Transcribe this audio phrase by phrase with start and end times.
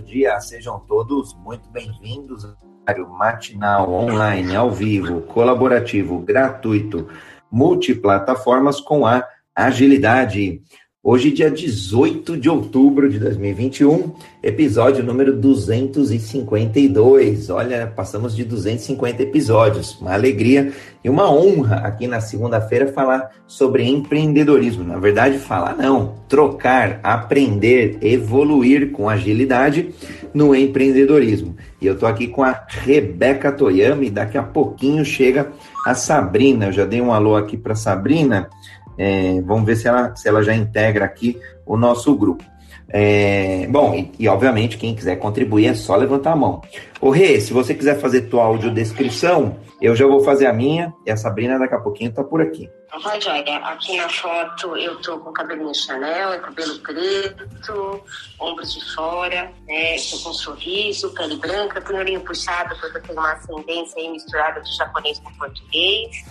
[0.00, 7.08] dia, sejam todos muito bem-vindos ao matinal online, ao vivo, colaborativo, gratuito,
[7.50, 9.24] multiplataformas com a
[9.54, 10.62] agilidade.
[11.02, 14.12] Hoje, dia 18 de outubro de 2021,
[14.42, 17.48] episódio número 252.
[17.48, 19.98] Olha, passamos de 250 episódios.
[19.98, 20.70] Uma alegria
[21.02, 24.84] e uma honra aqui na segunda-feira falar sobre empreendedorismo.
[24.84, 29.94] Na verdade, falar não, trocar, aprender, evoluir com agilidade
[30.34, 31.56] no empreendedorismo.
[31.80, 33.56] E eu tô aqui com a Rebeca
[34.02, 35.50] e daqui a pouquinho chega
[35.86, 36.66] a Sabrina.
[36.66, 38.50] Eu já dei um alô aqui para Sabrina.
[38.98, 42.44] É, vamos ver se ela, se ela já integra aqui o nosso grupo.
[42.92, 46.60] É, bom, e, e, obviamente quem quiser contribuir é só levantar a mão.
[47.00, 51.10] Ô Rê, se você quiser fazer tua audiodescrição, eu já vou fazer a minha e
[51.10, 52.68] a Sabrina daqui a pouquinho tá por aqui.
[53.02, 53.56] Vai, Joia.
[53.58, 58.02] Aqui na foto eu tô com cabelinho Chanel, cabelo preto,
[58.40, 59.96] ombros de fora, né?
[60.10, 64.60] Tô com um sorriso, pele branca, olhinho puxado, porque eu tenho uma ascendência aí misturada
[64.60, 66.24] de japonês com português.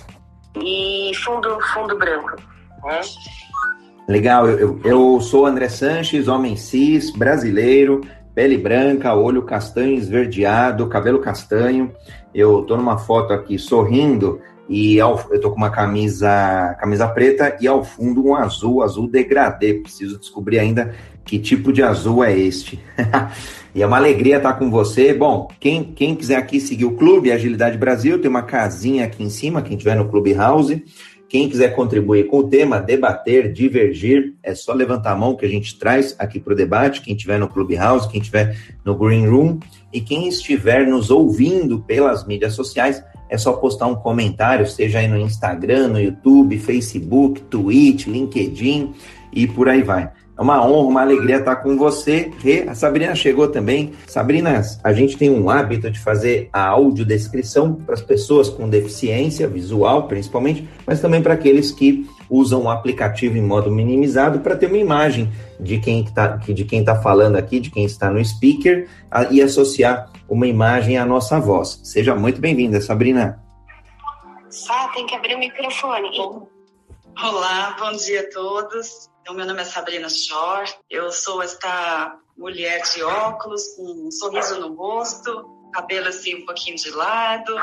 [0.55, 2.35] E fundo, fundo branco.
[2.83, 3.01] Né?
[4.07, 8.01] Legal, eu, eu, eu sou André Sanches, homem cis, brasileiro,
[8.33, 11.93] pele branca, olho castanho esverdeado, cabelo castanho.
[12.33, 17.57] Eu tô numa foto aqui sorrindo e ao, eu tô com uma camisa camisa preta
[17.59, 19.73] e ao fundo um azul, azul degradê.
[19.73, 20.93] Preciso descobrir ainda
[21.25, 22.79] que tipo de azul é este.
[23.73, 25.11] e é uma alegria estar com você.
[25.11, 29.29] Bom, quem, quem quiser aqui seguir o Clube Agilidade Brasil, tem uma casinha aqui em
[29.29, 30.79] cima, quem estiver no Clube House.
[31.27, 35.49] Quem quiser contribuir com o tema, debater, divergir, é só levantar a mão que a
[35.49, 37.01] gente traz aqui para o debate.
[37.01, 39.59] Quem estiver no Clubhouse, quem estiver no Green Room
[39.93, 45.07] e quem estiver nos ouvindo pelas mídias sociais, é só postar um comentário, seja aí
[45.07, 48.93] no Instagram, no YouTube, Facebook, Twitch, LinkedIn
[49.31, 50.11] e por aí vai.
[50.39, 52.31] É uma honra, uma alegria estar com você.
[52.45, 53.91] E a Sabrina chegou também.
[54.07, 59.49] Sabrina, a gente tem um hábito de fazer a audiodescrição para as pessoas com deficiência
[59.49, 64.67] visual, principalmente, mas também para aqueles que usam o aplicativo em modo minimizado para ter
[64.67, 65.29] uma imagem
[65.59, 68.87] de quem está de quem está falando aqui, de quem está no speaker
[69.31, 71.81] e associar uma imagem à nossa voz.
[71.83, 73.43] Seja muito bem-vinda, Sabrina.
[74.69, 76.09] Ah, tem que abrir o microfone.
[77.21, 79.09] Olá, bom dia a todos.
[79.21, 84.59] Então, meu nome é Sabrina Shore, eu sou esta mulher de óculos, com um sorriso
[84.59, 87.53] no rosto, cabelo assim um pouquinho de lado,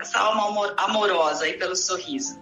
[0.00, 2.40] essa alma amorosa aí pelo sorriso.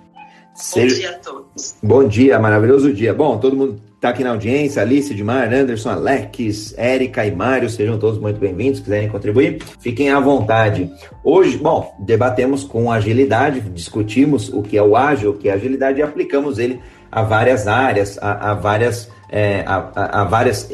[0.75, 1.77] Bom dia a todos.
[1.83, 3.13] Bom dia, maravilhoso dia.
[3.13, 7.99] Bom, todo mundo está aqui na audiência, Alice, Edmar, Anderson, Alex, Érica e Mário, sejam
[7.99, 10.91] todos muito bem-vindos, se quiserem contribuir, fiquem à vontade.
[11.23, 15.99] Hoje, bom, debatemos com agilidade, discutimos o que é o ágil, o que é agilidade
[15.99, 16.81] e aplicamos ele
[17.13, 20.67] a várias áreas, a, a várias, é, a, a, várias,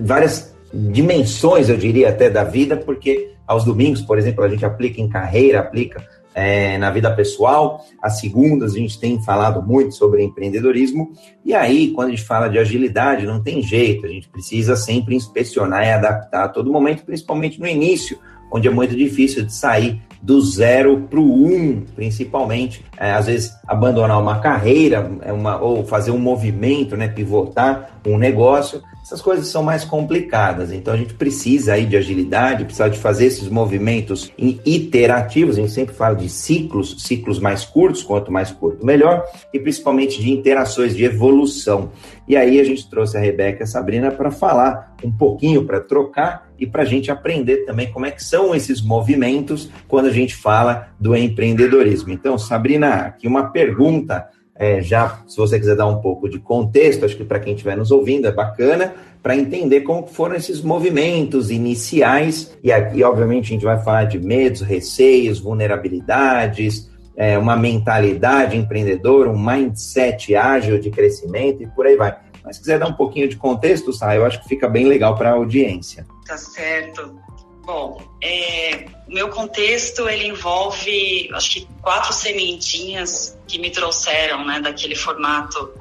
[0.00, 5.02] várias dimensões, eu diria até, da vida, porque aos domingos, por exemplo, a gente aplica
[5.02, 6.02] em carreira, aplica
[6.34, 7.84] é, na vida pessoal.
[8.02, 11.12] Às segundas, a gente tem falado muito sobre empreendedorismo.
[11.44, 15.14] E aí, quando a gente fala de agilidade, não tem jeito, a gente precisa sempre
[15.14, 18.18] inspecionar e adaptar a todo momento, principalmente no início,
[18.50, 22.84] onde é muito difícil de sair do zero para o um, principalmente.
[22.96, 28.16] É, às vezes, abandonar uma carreira é uma, ou fazer um movimento, né, pivotar um
[28.16, 30.72] negócio, essas coisas são mais complicadas.
[30.72, 35.58] Então, a gente precisa aí de agilidade, precisa de fazer esses movimentos iterativos.
[35.58, 39.22] A gente sempre fala de ciclos, ciclos mais curtos, quanto mais curto, melhor,
[39.52, 41.90] e principalmente de interações, de evolução.
[42.26, 45.80] E aí, a gente trouxe a Rebeca e a Sabrina para falar um pouquinho, para
[45.80, 50.12] trocar e para a gente aprender também como é que são esses movimentos quando a
[50.12, 52.10] gente fala do empreendedorismo.
[52.10, 57.04] Então, Sabrina, aqui uma pergunta, é, já se você quiser dar um pouco de contexto,
[57.04, 61.50] acho que para quem estiver nos ouvindo é bacana, para entender como foram esses movimentos
[61.50, 68.56] iniciais, e aqui, obviamente, a gente vai falar de medos, receios, vulnerabilidades, é, uma mentalidade
[68.56, 72.16] empreendedora, um mindset ágil de crescimento e por aí vai.
[72.44, 75.16] Mas se quiser dar um pouquinho de contexto, Sá, eu acho que fica bem legal
[75.16, 76.06] para a audiência.
[76.26, 77.18] Tá certo.
[77.64, 84.60] Bom, é, o meu contexto ele envolve, acho que quatro sementinhas que me trouxeram, né,
[84.60, 85.72] daquele formato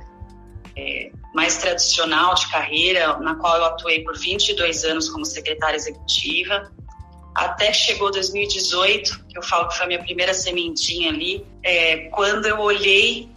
[0.78, 6.72] é, mais tradicional de carreira, na qual eu atuei por 22 anos como secretária executiva,
[7.36, 12.46] até chegou 2018, que eu falo que foi a minha primeira sementinha ali, é, quando
[12.46, 13.34] eu olhei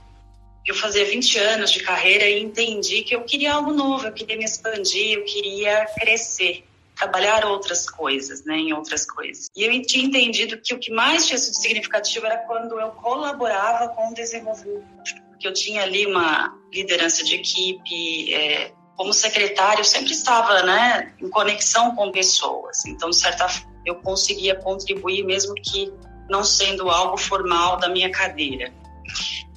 [0.67, 4.37] eu fazia 20 anos de carreira e entendi que eu queria algo novo, eu queria
[4.37, 6.65] me expandir, eu queria crescer,
[6.97, 9.49] trabalhar outras coisas, né, em outras coisas.
[9.55, 13.89] E eu tinha entendido que o que mais tinha sido significativo era quando eu colaborava
[13.89, 14.85] com o desenvolvimento,
[15.31, 21.13] porque eu tinha ali uma liderança de equipe, é, como secretário, eu sempre estava, né,
[21.21, 22.85] em conexão com pessoas.
[22.87, 25.93] Então, de certa forma, eu conseguia contribuir, mesmo que
[26.29, 28.73] não sendo algo formal da minha cadeira.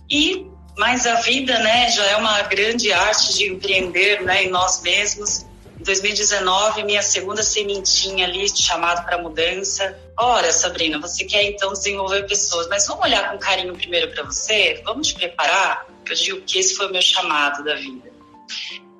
[0.10, 0.46] E
[0.78, 5.46] mas a vida, né, já é uma grande arte de empreender, né, em nós mesmos.
[5.80, 9.98] Em 2019, minha segunda sementinha ali, chamado para mudança.
[10.18, 14.82] Ora, Sabrina, você quer então desenvolver pessoas, mas vamos olhar com carinho primeiro para você?
[14.84, 15.88] Vamos te preparar?
[16.06, 18.12] Eu digo que esse foi o meu chamado da vida.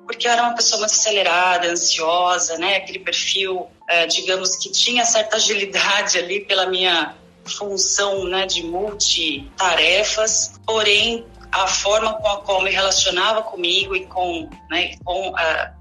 [0.06, 2.76] Porque eu era uma pessoa muito acelerada, ansiosa, né?
[2.76, 10.52] Aquele perfil, é, digamos que tinha certa agilidade ali pela minha função né, de multitarefas,
[10.64, 15.34] porém a forma com a qual me relacionava comigo e com, né, com uh,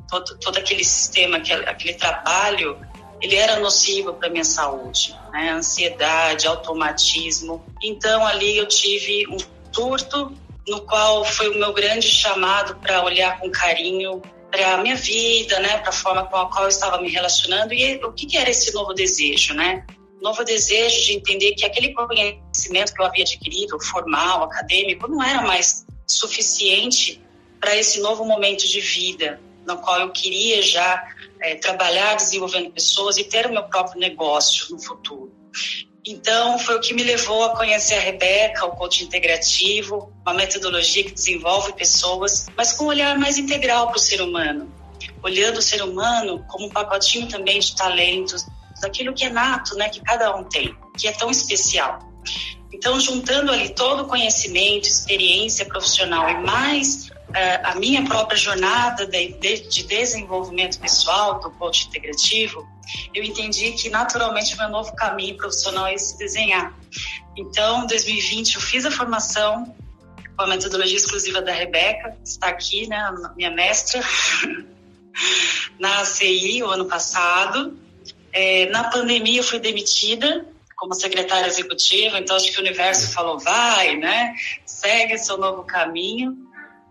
[0.09, 2.77] todo, todo aquele sistema, aquele, aquele trabalho,
[3.21, 5.51] ele era nocivo para minha saúde, né?
[5.51, 7.63] Ansiedade, automatismo.
[7.83, 9.37] Então ali eu tive um
[9.73, 10.31] surto
[10.67, 15.59] no qual foi o meu grande chamado para olhar com carinho para a minha vida,
[15.59, 18.37] né, para a forma com a qual eu estava me relacionando e o que, que
[18.37, 19.85] era esse novo desejo, né?
[20.21, 25.41] Novo desejo de entender que aquele conhecimento que eu havia adquirido, formal, acadêmico, não era
[25.41, 27.21] mais suficiente
[27.59, 31.07] para esse novo momento de vida, no qual eu queria já
[31.41, 35.31] é, trabalhar desenvolvendo pessoas e ter o meu próprio negócio no futuro.
[36.05, 41.03] Então, foi o que me levou a conhecer a Rebeca, o coaching integrativo, uma metodologia
[41.03, 44.71] que desenvolve pessoas, mas com um olhar mais integral para o ser humano,
[45.21, 48.45] olhando o ser humano como um pacotinho também de talentos,
[48.81, 51.99] daquilo que é nato, né, que cada um tem, que é tão especial.
[52.71, 59.05] Então, juntando ali todo o conhecimento, experiência profissional e mais uh, a minha própria jornada
[59.05, 62.67] de, de, de, desenvolvimento pessoal do coach integrativo,
[63.13, 66.73] eu entendi que naturalmente meu novo caminho profissional é se desenhar.
[67.35, 69.75] Então, em 2020, eu fiz a formação
[70.37, 74.01] com a metodologia exclusiva da Rebeca, está aqui, né, minha mestra,
[75.79, 77.77] na ACI o ano passado.
[78.31, 80.45] É, na pandemia eu fui demitida
[80.75, 84.33] como secretária executiva, então acho que o universo falou, vai, né?
[84.65, 86.37] Segue seu novo caminho.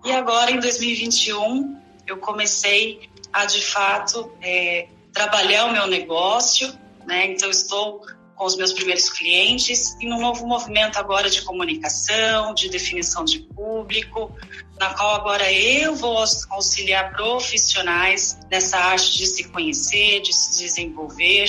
[0.05, 1.77] E agora, em 2021,
[2.07, 6.73] eu comecei a, de fato, é, trabalhar o meu negócio,
[7.07, 7.27] né?
[7.27, 8.03] Então, estou
[8.37, 13.41] com os meus primeiros clientes e num novo movimento agora de comunicação, de definição de
[13.41, 14.33] público,
[14.79, 16.19] na qual agora eu vou
[16.51, 21.49] auxiliar profissionais nessa arte de se conhecer, de se desenvolver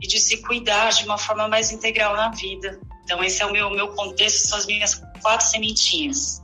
[0.00, 2.80] e de se cuidar de uma forma mais integral na vida.
[3.04, 6.40] Então esse é o meu meu contexto, são as minhas quatro sementinhas.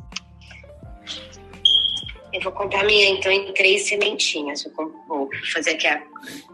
[2.32, 4.64] Eu vou contar minha então em três sementinhas.
[4.66, 4.72] Eu
[5.08, 6.02] vou fazer aqui a,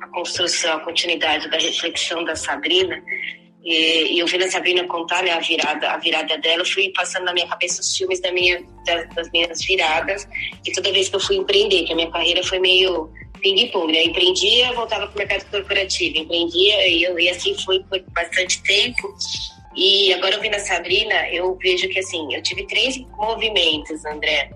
[0.01, 3.03] a construção, a continuidade da reflexão da Sabrina.
[3.65, 7.25] E, e ouvindo a Sabrina contar né, a virada, a virada dela, eu fui passando
[7.25, 10.27] na minha cabeça os filmes da minha, das, das minhas viradas.
[10.67, 13.11] E toda vez que eu fui empreender, que a minha carreira foi meio
[13.41, 14.05] ping-pong, né?
[14.05, 19.15] Empreendia, voltava para o mercado corporativo, empreendia e, eu, e assim foi por bastante tempo.
[19.77, 24.51] E agora ouvindo a Sabrina, eu vejo que assim, eu tive três movimentos, André.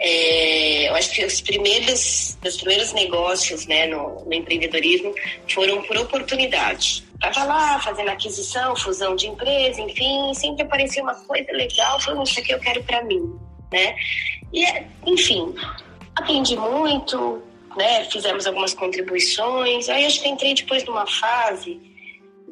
[0.00, 5.12] É, eu acho que os primeiros, os primeiros negócios né, no, no empreendedorismo
[5.48, 7.07] foram por oportunidade.
[7.22, 12.38] Estava lá fazendo aquisição, fusão de empresa, enfim, sempre aparecia uma coisa legal, falei, isso
[12.38, 13.36] aqui eu quero para mim,
[13.72, 13.96] né?
[14.52, 14.64] E,
[15.04, 15.54] enfim,
[16.14, 17.42] aprendi muito,
[17.76, 18.04] né?
[18.04, 21.80] Fizemos algumas contribuições, aí acho que entrei depois numa fase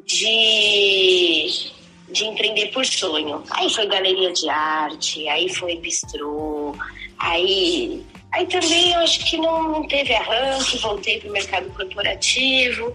[0.05, 1.75] de
[2.09, 3.43] de empreender por sonho.
[3.49, 6.73] Aí foi galeria de arte, aí foi bistrô,
[7.19, 12.93] Aí, aí também eu acho que não, não teve arranque, voltei para o mercado corporativo.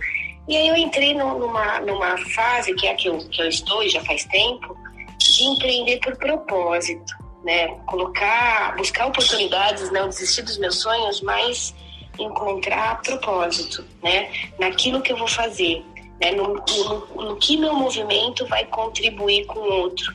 [0.49, 3.89] E aí eu entrei numa, numa fase, que é a que eu, que eu estou
[3.89, 4.77] já faz tempo,
[5.19, 7.69] de empreender por propósito, né?
[7.87, 11.75] Colocar, buscar oportunidades, não desistir dos meus sonhos, mas
[12.19, 14.31] encontrar propósito, né?
[14.59, 15.85] Naquilo que eu vou fazer,
[16.21, 16.33] né?
[16.33, 20.13] No, no, no que meu movimento vai contribuir com o outro.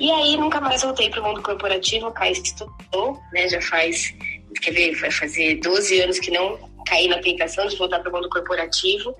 [0.00, 3.48] E aí nunca mais voltei para o mundo corporativo, Caio estudou, né?
[3.48, 4.14] Já faz,
[4.60, 8.12] quer ver, vai fazer 12 anos que não caí na tentação de voltar para o
[8.12, 9.14] mundo corporativo,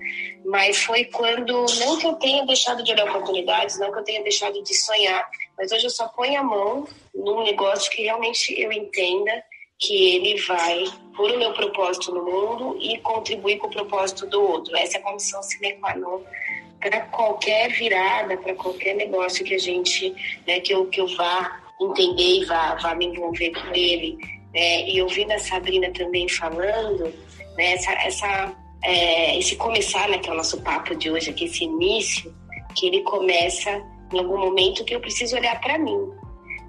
[0.45, 4.23] mas foi quando, não que eu tenha deixado de olhar oportunidades, não que eu tenha
[4.23, 8.71] deixado de sonhar, mas hoje eu só ponho a mão num negócio que realmente eu
[8.71, 9.43] entenda
[9.77, 10.83] que ele vai
[11.15, 14.75] por o meu propósito no mundo e contribuir com o propósito do outro.
[14.75, 16.21] Essa é a condição sine qua non
[16.79, 20.13] para qualquer virada, para qualquer negócio que a gente,
[20.47, 24.17] né, que eu, que eu vá entender e vá, vá me envolver com ele.
[24.53, 24.89] Né?
[24.89, 27.13] E ouvindo a Sabrina também falando,
[27.59, 31.43] né, essa, essa, é, esse começar, né, que é o nosso papo de hoje aqui,
[31.43, 32.33] esse início,
[32.73, 33.69] que ele começa
[34.13, 35.99] em algum momento que eu preciso olhar para mim,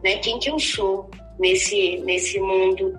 [0.02, 0.16] né?
[0.16, 2.92] Quem que eu sou nesse, nesse mundo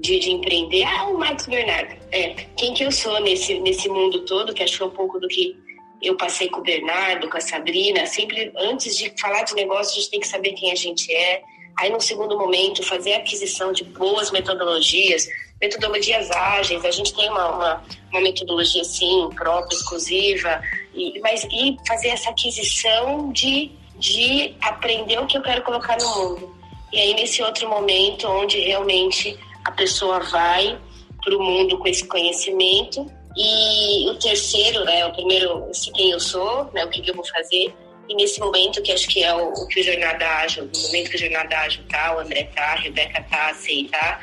[0.00, 0.82] de, de empreender.
[0.84, 1.96] Ah, o Marcos Bernardo.
[2.10, 5.18] É, quem que eu sou nesse, nesse mundo todo, que acho que é um pouco
[5.20, 5.56] do que
[6.02, 8.06] eu passei com o Bernardo, com a Sabrina.
[8.06, 11.42] Sempre, antes de falar de negócio, a gente tem que saber quem a gente é.
[11.78, 15.28] Aí, no segundo momento, fazer aquisição de boas metodologias,
[15.60, 16.84] metodologias ágeis.
[16.84, 20.62] A gente tem uma, uma, uma metodologia, sim, própria, exclusiva,
[20.94, 26.08] e, mas e fazer essa aquisição de, de aprender o que eu quero colocar no
[26.16, 26.58] mundo.
[26.92, 30.78] E aí, nesse outro momento, onde realmente a pessoa vai
[31.22, 33.06] para o mundo com esse conhecimento.
[33.36, 37.14] E o terceiro, né, o primeiro, se quem eu sou, né, o que, que eu
[37.14, 37.74] vou fazer.
[38.08, 41.10] E nesse momento, que acho que é o, o que o Jornada Ágil, no momento
[41.10, 44.18] que o Jornada Ágil tá, o André tá, a Rebeca tá, a Sei tá,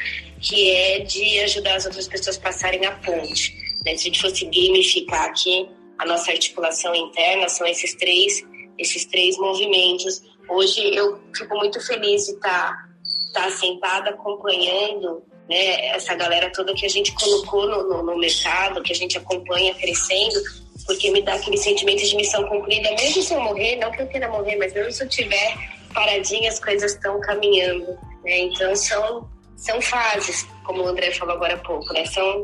[0.46, 3.54] que é de ajudar as outras pessoas a passarem a ponte.
[3.84, 3.96] Né?
[3.98, 8.44] Se a gente fosse gamificar aqui, a nossa articulação interna são esses três,
[8.78, 10.22] esses três movimentos.
[10.48, 12.88] Hoje eu fico muito feliz de estar
[13.34, 18.18] tá, tá sentada acompanhando né, essa galera toda que a gente colocou no, no, no,
[18.18, 20.42] mercado, que a gente acompanha crescendo,
[20.86, 24.08] porque me dá aquele sentimento de missão cumprida, mesmo se eu morrer, não que eu
[24.08, 25.56] queira morrer, mas mesmo se eu tiver
[25.94, 27.98] paradinha, as coisas estão caminhando.
[28.24, 28.40] Né?
[28.40, 32.06] Então são, são fases, como o André falou agora há pouco, né?
[32.06, 32.42] são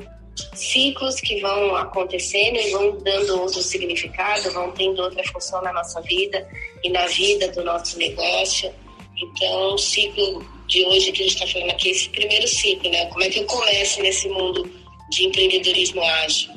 [0.54, 6.02] ciclos que vão acontecendo e vão dando outro significado, vão tendo outra função na nossa
[6.02, 6.48] vida
[6.84, 8.72] e na vida do nosso negócio.
[9.18, 13.06] Então, o ciclo de hoje que a gente está falando aqui, esse primeiro ciclo, né?
[13.08, 14.70] Como é que eu começo nesse mundo
[15.10, 16.52] de empreendedorismo ágil?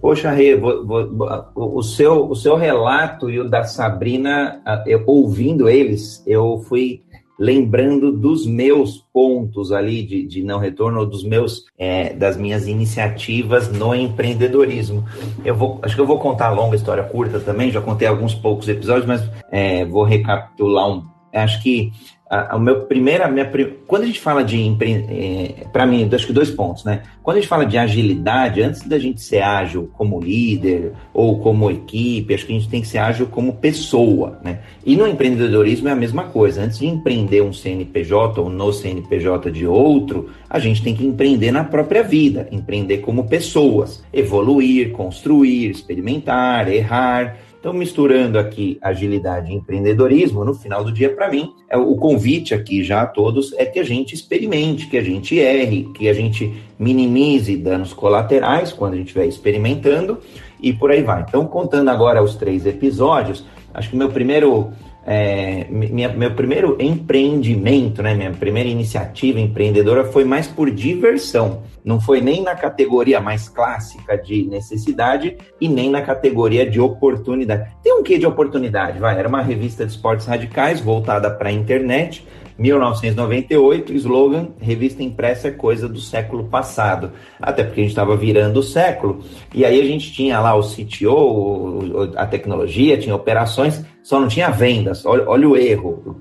[0.00, 6.62] Poxa, Rê, o, seu, o seu relato e o da Sabrina, eu, ouvindo eles, eu
[6.68, 7.02] fui
[7.44, 13.70] lembrando dos meus pontos ali de, de não retorno, dos meus, é, das minhas iniciativas
[13.70, 15.04] no empreendedorismo.
[15.44, 18.34] Eu vou, acho que eu vou contar a longa história curta também, já contei alguns
[18.34, 19.22] poucos episódios, mas
[19.52, 21.04] é, vou recapitular um.
[21.34, 21.92] Acho que
[22.34, 23.48] a, a meu primeira, minha,
[23.86, 27.02] quando a gente fala de é, para mim, acho que dois pontos, né?
[27.22, 31.70] Quando a gente fala de agilidade, antes da gente ser ágil como líder ou como
[31.70, 34.60] equipe, acho que a gente tem que ser ágil como pessoa, né?
[34.84, 36.62] E no empreendedorismo é a mesma coisa.
[36.62, 41.52] Antes de empreender um CNPJ ou no CNPJ de outro, a gente tem que empreender
[41.52, 47.38] na própria vida, empreender como pessoas, evoluir, construir, experimentar, errar.
[47.64, 52.52] Então, misturando aqui agilidade e empreendedorismo, no final do dia, para mim, é o convite
[52.52, 56.12] aqui já a todos é que a gente experimente, que a gente erre, que a
[56.12, 60.18] gente minimize danos colaterais quando a gente estiver experimentando
[60.60, 61.24] e por aí vai.
[61.26, 64.70] Então, contando agora os três episódios, acho que meu primeiro
[65.06, 71.62] é, minha, meu primeiro empreendimento, né, minha primeira iniciativa empreendedora foi mais por diversão.
[71.84, 77.70] Não foi nem na categoria mais clássica de necessidade e nem na categoria de oportunidade.
[77.82, 78.98] Tem um quê de oportunidade?
[78.98, 82.26] Vai, era uma revista de esportes radicais voltada para a internet
[82.58, 87.12] 1998, slogan: revista impressa é coisa do século passado.
[87.40, 89.24] Até porque a gente estava virando o século.
[89.52, 94.50] E aí a gente tinha lá o CTO, a tecnologia, tinha operações, só não tinha
[94.50, 95.04] vendas.
[95.04, 96.00] Olha, olha o erro.
[96.06, 96.14] O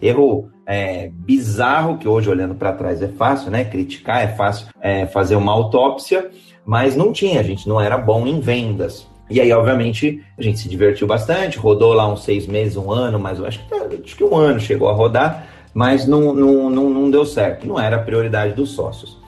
[0.00, 3.64] erro é, bizarro, que hoje olhando para trás é fácil, né?
[3.64, 6.30] Criticar é fácil é, fazer uma autópsia,
[6.64, 9.06] mas não tinha, a gente não era bom em vendas.
[9.28, 13.18] E aí, obviamente, a gente se divertiu bastante, rodou lá uns seis meses, um ano,
[13.18, 17.10] mas acho que, acho que um ano chegou a rodar mas não, não, não, não
[17.10, 19.18] deu certo, não era a prioridade dos sócios.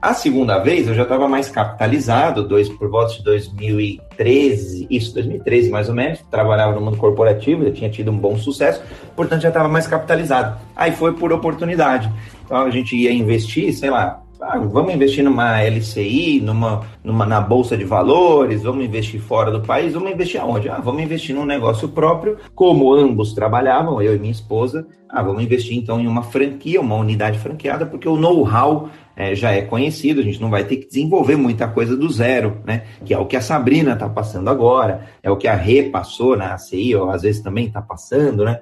[0.00, 5.70] A segunda vez eu já estava mais capitalizado, dois, por volta de 2013, isso, 2013
[5.70, 8.80] mais ou menos, trabalhava no mundo corporativo, já tinha tido um bom sucesso,
[9.16, 10.56] portanto já estava mais capitalizado.
[10.76, 12.12] Aí foi por oportunidade.
[12.44, 17.40] Então a gente ia investir, sei lá, ah, vamos investir numa LCI, numa, numa, na
[17.40, 20.68] Bolsa de Valores, vamos investir fora do país, vamos investir aonde?
[20.68, 25.42] Ah, vamos investir num negócio próprio, como ambos trabalhavam, eu e minha esposa, ah, vamos
[25.42, 30.20] investir então em uma franquia, uma unidade franqueada, porque o know-how é, já é conhecido,
[30.20, 32.84] a gente não vai ter que desenvolver muita coisa do zero, né?
[33.04, 36.36] Que é o que a Sabrina está passando agora, é o que a Rê passou
[36.36, 38.60] na ACI, ou às vezes também está passando, né?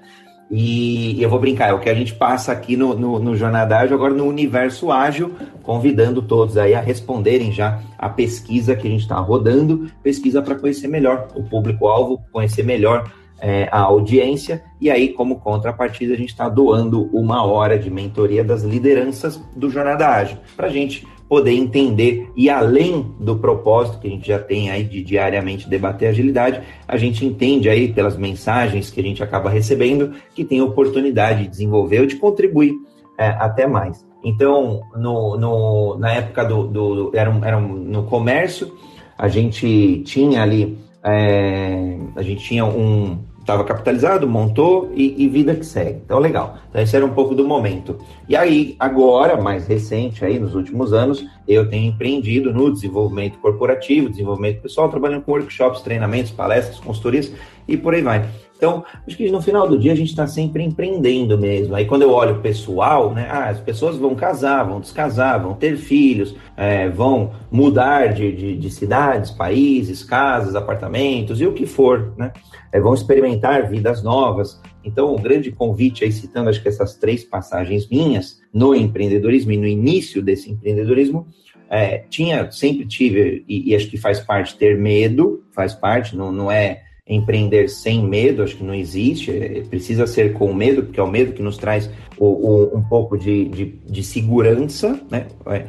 [0.50, 3.78] E, eu vou brincar, é o que a gente passa aqui no, no, no Jornada
[3.78, 5.34] Ágil, agora no Universo Ágil,
[5.66, 10.54] convidando todos aí a responderem já a pesquisa que a gente está rodando, pesquisa para
[10.54, 16.30] conhecer melhor o público-alvo, conhecer melhor é, a audiência, e aí, como contrapartida, a gente
[16.30, 21.50] está doando uma hora de mentoria das lideranças do Jornada Ágil, para a gente poder
[21.50, 26.62] entender e além do propósito que a gente já tem aí de diariamente debater agilidade,
[26.86, 31.48] a gente entende aí pelas mensagens que a gente acaba recebendo que tem oportunidade de
[31.48, 32.74] desenvolver ou de contribuir
[33.18, 34.05] é, até mais.
[34.26, 38.76] Então, no, no, na época do, do era, um, era um, no comércio,
[39.16, 45.54] a gente tinha ali, é, a gente tinha um, estava capitalizado, montou e, e, vida
[45.54, 46.00] que segue.
[46.04, 46.58] Então, legal.
[46.68, 47.98] Então, esse era um pouco do momento.
[48.28, 54.10] E aí, agora, mais recente, aí nos últimos anos, eu tenho empreendido no desenvolvimento corporativo,
[54.10, 57.32] desenvolvimento pessoal, trabalhando com workshops, treinamentos, palestras, consultorias
[57.68, 58.28] e por aí vai.
[58.56, 61.74] Então, acho que no final do dia a gente está sempre empreendendo mesmo.
[61.74, 63.28] Aí quando eu olho o pessoal, né?
[63.30, 68.56] Ah, as pessoas vão casar, vão descasar, vão ter filhos, é, vão mudar de, de,
[68.56, 72.32] de, cidades, países, casas, apartamentos e o que for, né?
[72.72, 74.60] É, vão experimentar vidas novas.
[74.82, 79.56] Então, um grande convite aí, citando acho que essas três passagens minhas no empreendedorismo e
[79.56, 81.26] no início desse empreendedorismo,
[81.68, 86.30] é, tinha, sempre tive, e, e acho que faz parte ter medo, faz parte, não,
[86.30, 90.98] não é empreender sem medo, acho que não existe, é, precisa ser com medo, porque
[90.98, 95.26] é o medo que nos traz o, o, um pouco de, de, de, segurança, né?
[95.46, 95.66] É,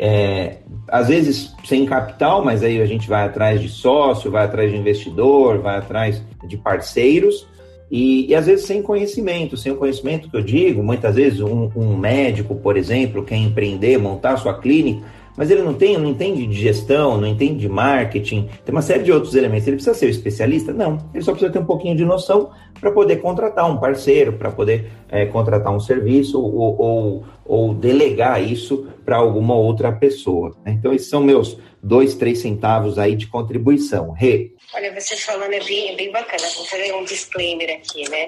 [0.00, 4.70] é, às vezes sem capital, mas aí a gente vai atrás de sócio, vai atrás
[4.70, 7.46] de investidor, vai atrás de parceiros,
[7.90, 11.70] e, e às vezes sem conhecimento, sem o conhecimento que eu digo, muitas vezes um,
[11.74, 15.04] um médico, por exemplo, quer empreender, montar sua clínica,
[15.38, 19.04] mas ele não tem, não entende de gestão, não entende de marketing, tem uma série
[19.04, 19.68] de outros elementos.
[19.68, 20.72] Ele precisa ser um especialista?
[20.72, 24.50] Não, ele só precisa ter um pouquinho de noção para poder contratar um parceiro, para
[24.50, 30.56] poder é, contratar um serviço ou, ou, ou delegar isso para alguma outra pessoa.
[30.66, 30.72] Né?
[30.72, 34.10] Então, esses são meus dois, três centavos aí de contribuição.
[34.10, 34.50] Rê.
[34.74, 36.42] Olha, você falando é bem, é bem bacana.
[36.56, 38.26] Vou fazer um disclaimer aqui, né?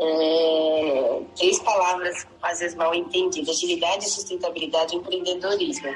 [0.00, 5.88] É, três palavras, às vezes mal entendidas: agilidade, sustentabilidade e empreendedorismo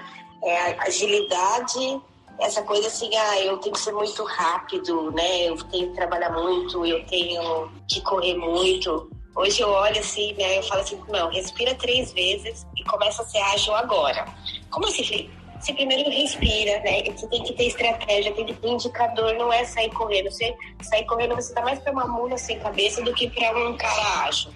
[0.45, 2.01] é, agilidade,
[2.41, 5.49] essa coisa assim, ah, eu tenho que ser muito rápido, né?
[5.49, 9.11] Eu tenho que trabalhar muito, eu tenho que correr muito.
[9.37, 10.59] Hoje eu olho assim, né?
[10.59, 14.27] Eu falo assim, não, respira três vezes e começa a ser ágil agora.
[14.71, 15.31] Como assim,
[15.61, 17.05] Você primeiro respira, né?
[17.05, 20.31] Você tem que ter estratégia, tem que ter indicador, não é sair correndo.
[20.31, 23.77] Você sair correndo, você tá mais para uma mula sem cabeça do que para um
[23.77, 24.51] cara ágil,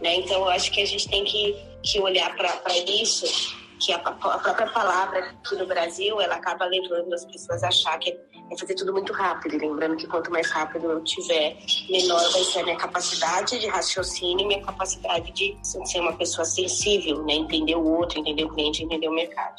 [0.00, 0.16] né?
[0.16, 4.38] Então eu acho que a gente tem que, que olhar para isso que a, a,
[4.38, 8.12] própria palavra aqui no Brasil, ela acaba levando as pessoas a achar que
[8.52, 9.56] é fazer tudo muito rápido.
[9.56, 11.56] Lembrando que quanto mais rápido eu tiver,
[11.90, 16.44] menor vai ser a minha capacidade de raciocínio e minha capacidade de ser uma pessoa
[16.44, 17.34] sensível, né?
[17.34, 19.56] Entender o outro, entender o cliente, entender o mercado.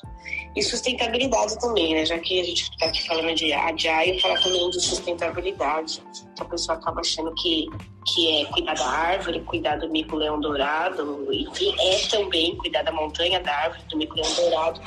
[0.56, 2.06] E sustentabilidade também, né?
[2.06, 6.02] Já que a gente está aqui falando de agile, falar também de sustentabilidade.
[6.36, 7.68] Que a pessoa acaba achando que
[8.06, 13.40] que é cuidar da árvore, cuidar do mico-leão dourado, enfim, é também cuidar da montanha
[13.40, 14.82] da árvore, do mico-leão dourado,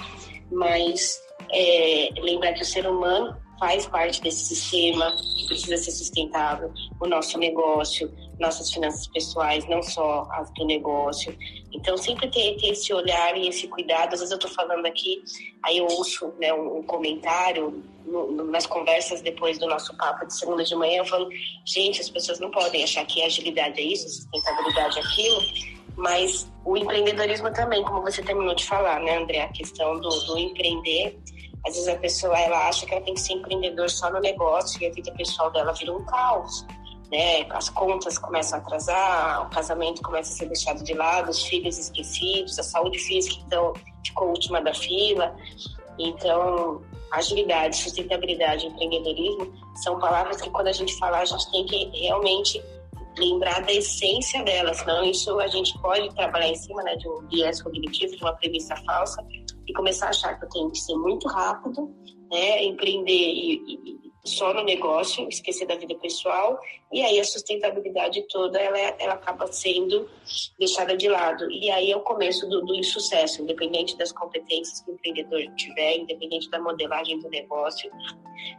[0.53, 1.19] mas
[1.51, 7.07] é, lembrar que o ser humano faz parte desse sistema que precisa ser sustentável, o
[7.07, 11.37] nosso negócio, nossas finanças pessoais, não só as do negócio.
[11.73, 14.15] Então, sempre ter, ter esse olhar e esse cuidado.
[14.15, 15.23] Às vezes eu estou falando aqui,
[15.65, 20.27] aí eu ouço né, um, um comentário no, no, nas conversas depois do nosso papo
[20.27, 21.29] de segunda de manhã, eu falo,
[21.65, 25.43] gente, as pessoas não podem achar que agilidade é isso, sustentabilidade é aquilo,
[25.97, 29.43] mas o empreendedorismo também, como você terminou de falar, né, André?
[29.43, 31.19] A questão do, do empreender.
[31.67, 34.81] Às vezes a pessoa ela acha que ela tem que ser empreendedor só no negócio
[34.81, 36.65] e a vida pessoal dela vira um caos.
[37.11, 37.45] Né?
[37.51, 41.77] As contas começam a atrasar, o casamento começa a ser deixado de lado, os filhos
[41.79, 43.73] esquecidos, a saúde física então
[44.05, 45.35] ficou última da fila.
[45.99, 49.53] Então, agilidade, sustentabilidade, empreendedorismo
[49.83, 52.63] são palavras que quando a gente falar a gente tem que realmente
[53.19, 57.27] lembrar da essência dela, senão isso a gente pode trabalhar em cima né, de um
[57.29, 59.25] viés cognitivo, de uma premissa falsa
[59.67, 61.95] e começar a achar que eu tenho que ser muito rápido,
[62.31, 66.59] né, empreender e, e, só no negócio, esquecer da vida pessoal,
[66.93, 70.09] e aí a sustentabilidade toda ela, ela acaba sendo
[70.59, 71.51] deixada de lado.
[71.51, 75.99] E aí é o começo do, do insucesso, independente das competências que o empreendedor tiver,
[75.99, 77.91] independente da modelagem do negócio.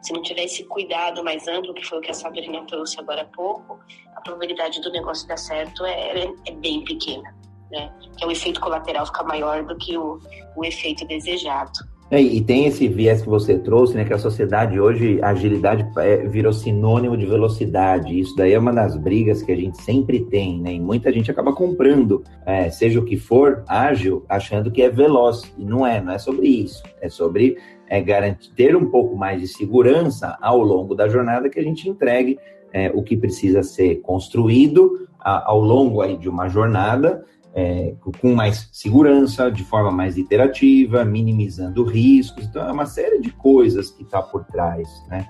[0.01, 3.21] Se não tiver esse cuidado mais amplo, que foi o que a Sabrina trouxe agora
[3.23, 3.79] há pouco,
[4.15, 7.35] a probabilidade do negócio dar certo é, é, bem pequena.
[7.71, 7.91] Né?
[8.17, 10.19] Que é o efeito colateral fica maior do que o,
[10.55, 11.79] o efeito desejado.
[12.09, 14.05] É, e tem esse viés que você trouxe, né?
[14.05, 18.17] Que a sociedade hoje, a agilidade é, virou sinônimo de velocidade.
[18.17, 20.71] Isso daí é uma das brigas que a gente sempre tem, né?
[20.71, 25.53] E muita gente acaba comprando, é, seja o que for, ágil, achando que é veloz.
[25.57, 26.81] E não é, não é sobre isso.
[27.01, 27.57] É sobre
[27.89, 31.89] é, garantir ter um pouco mais de segurança ao longo da jornada que a gente
[31.89, 32.39] entregue
[32.71, 37.25] é, o que precisa ser construído a, ao longo aí de uma jornada
[37.57, 42.45] é, com mais segurança, de forma mais iterativa, minimizando riscos.
[42.45, 45.27] Então, é uma série de coisas que está por trás, né?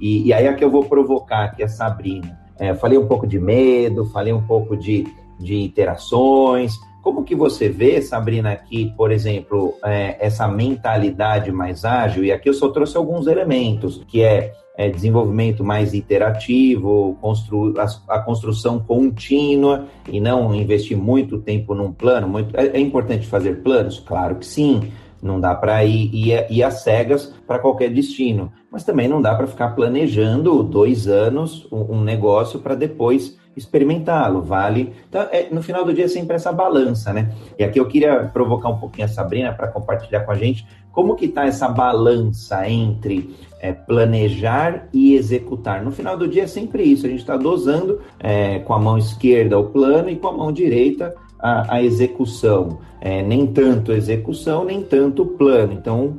[0.00, 2.36] E, e, aí é que eu vou provocar aqui a Sabrina.
[2.58, 5.06] É, falei um pouco de medo, falei um pouco de,
[5.38, 6.74] de interações.
[7.00, 12.24] Como que você vê, Sabrina, aqui, por exemplo, é, essa mentalidade mais ágil?
[12.24, 17.74] E aqui eu só trouxe alguns elementos, que é é, desenvolvimento mais iterativo, constru,
[18.06, 22.28] a, construção contínua e não investir muito tempo num plano.
[22.28, 23.98] Muito, é, é importante fazer planos?
[23.98, 24.92] Claro que sim.
[25.20, 29.34] Não dá para ir, ir, ir às cegas para qualquer destino, mas também não dá
[29.34, 34.94] para ficar planejando dois anos um, um negócio para depois experimentá-lo, vale?
[35.08, 37.32] Então, é, no final do dia é sempre essa balança, né?
[37.58, 40.64] E aqui eu queria provocar um pouquinho a Sabrina para compartilhar com a gente
[40.98, 45.80] como que está essa balança entre é, planejar e executar.
[45.80, 48.98] No final do dia é sempre isso, a gente está dosando é, com a mão
[48.98, 52.80] esquerda o plano e com a mão direita a, a execução.
[53.00, 55.72] É, nem tanto execução, nem tanto plano.
[55.72, 56.18] Então,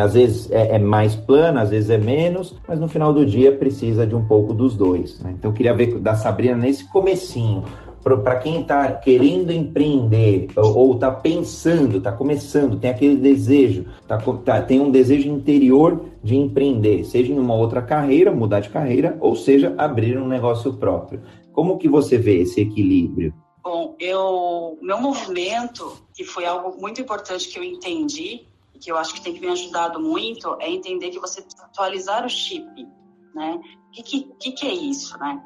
[0.00, 3.50] às vezes é, é, mais plano, às vezes é menos, mas no final do dia
[3.50, 5.18] precisa de um pouco dos dois.
[5.18, 5.34] Né?
[5.36, 7.64] Então eu queria ver da Sabrina nesse comecinho,
[8.02, 14.62] para quem está querendo empreender ou está pensando, está começando, tem aquele desejo, tá, tá,
[14.62, 19.36] tem um desejo interior de empreender, seja em uma outra carreira, mudar de carreira, ou
[19.36, 21.22] seja, abrir um negócio próprio.
[21.52, 23.34] Como que você vê esse equilíbrio?
[23.62, 28.46] Bom, eu, meu movimento, que foi algo muito importante que eu entendi,
[28.80, 32.30] que eu acho que tem que me ajudado muito é entender que você atualizar o
[32.30, 32.88] chip,
[33.34, 33.60] né?
[33.88, 35.42] O que, que, que é isso, né?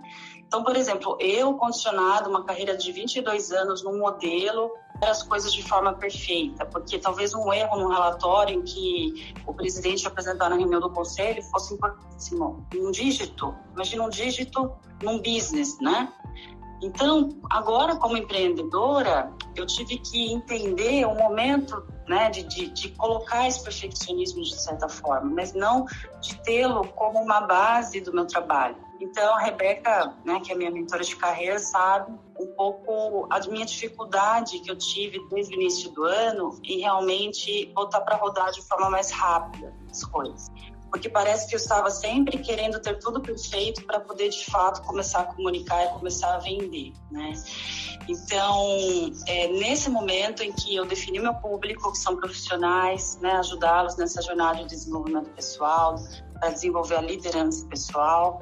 [0.54, 4.70] Então, por exemplo, eu condicionado uma carreira de 22 anos num modelo
[5.02, 10.06] as coisas de forma perfeita, porque talvez um erro no relatório em que o presidente
[10.06, 12.64] apresentar na reunião do conselho fosse importantíssimo.
[12.72, 16.12] Um dígito, imagina um dígito num business, né?
[16.80, 23.48] Então, agora como empreendedora, eu tive que entender o momento né, de, de, de, colocar
[23.48, 25.86] esse perfeccionismo de certa forma, mas não
[26.20, 28.76] de tê-lo como uma base do meu trabalho.
[29.00, 33.66] Então, a Rebeca, né, que é minha mentora de carreira, sabe um pouco a minha
[33.66, 38.62] dificuldade que eu tive desde o início do ano em realmente botar para rodar de
[38.62, 40.50] forma mais rápida as coisas
[40.94, 45.22] porque parece que eu estava sempre querendo ter tudo perfeito para poder de fato começar
[45.22, 47.32] a comunicar e começar a vender, né?
[48.08, 53.96] Então, é, nesse momento em que eu defini meu público, que são profissionais, né, ajudá-los
[53.96, 55.96] nessa jornada de desenvolvimento pessoal,
[56.38, 58.40] para desenvolver a liderança pessoal,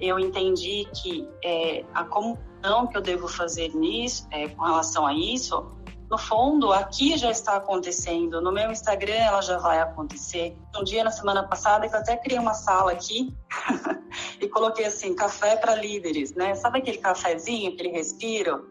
[0.00, 5.14] eu entendi que é, a comunhão que eu devo fazer nisso, é, com relação a
[5.14, 5.76] isso,
[6.10, 8.40] no fundo, aqui já está acontecendo.
[8.40, 10.56] No meu Instagram, ela já vai acontecer.
[10.78, 13.34] Um dia, na semana passada, eu até criei uma sala aqui
[14.40, 16.54] e coloquei assim: café para líderes, né?
[16.54, 18.70] Sabe aquele cafezinho, aquele respiro?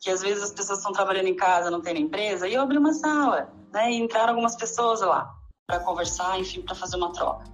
[0.00, 2.48] Que às vezes as pessoas estão trabalhando em casa, não tem na empresa.
[2.48, 3.92] E eu abri uma sala, né?
[3.92, 5.32] E entraram algumas pessoas lá
[5.68, 7.44] para conversar, enfim, para fazer uma troca.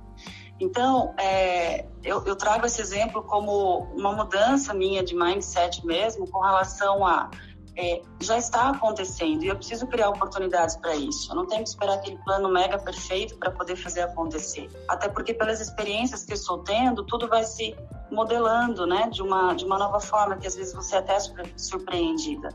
[0.60, 6.40] Então, é, eu, eu, trago esse exemplo como uma mudança minha de mindset mesmo com
[6.40, 7.30] relação a
[7.78, 11.30] é, já está acontecendo e eu preciso criar oportunidades para isso.
[11.30, 14.68] Eu não tenho que esperar aquele plano mega perfeito para poder fazer acontecer.
[14.88, 17.76] Até porque pelas experiências que eu estou tendo, tudo vai se
[18.10, 21.16] modelando, né, de uma de uma nova forma que às vezes você é até
[21.56, 22.48] surpreendida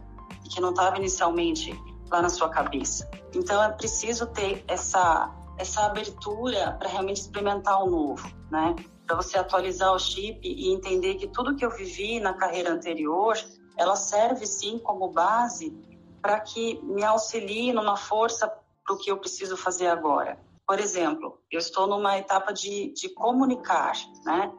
[0.44, 1.74] e que não estava inicialmente
[2.12, 3.10] lá na sua cabeça.
[3.34, 8.76] Então é preciso ter essa essa abertura para realmente experimentar o novo, né?
[9.06, 13.38] Para você atualizar o chip e entender que tudo que eu vivi na carreira anterior
[13.78, 15.76] ela serve sim como base
[16.22, 20.40] para que me auxilie numa força para o que eu preciso fazer agora.
[20.66, 24.52] Por exemplo, eu estou numa etapa de, de comunicar, né?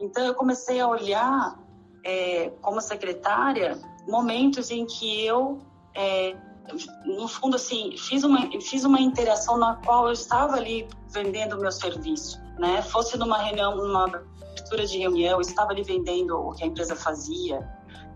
[0.00, 1.58] Então eu comecei a olhar
[2.04, 3.78] é, como secretária
[4.08, 5.60] momentos em que eu
[5.94, 6.36] é,
[7.04, 11.60] no fundo assim fiz uma fiz uma interação na qual eu estava ali vendendo o
[11.60, 16.52] meu serviço né fosse numa reunião numa abertura de reunião eu estava ali vendendo o
[16.52, 17.66] que a empresa fazia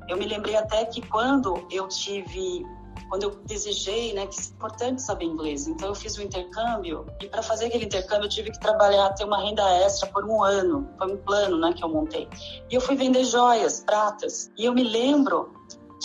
[0.08, 2.66] eu me lembrei até que quando eu tive,
[3.08, 7.26] quando eu desejei, né, que é importante saber inglês, então eu fiz um intercâmbio e
[7.26, 10.88] para fazer aquele intercâmbio eu tive que trabalhar, ter uma renda extra por um ano,
[10.98, 12.28] foi um plano, né, que eu montei.
[12.70, 14.50] E eu fui vender joias, pratas.
[14.58, 15.52] E eu me lembro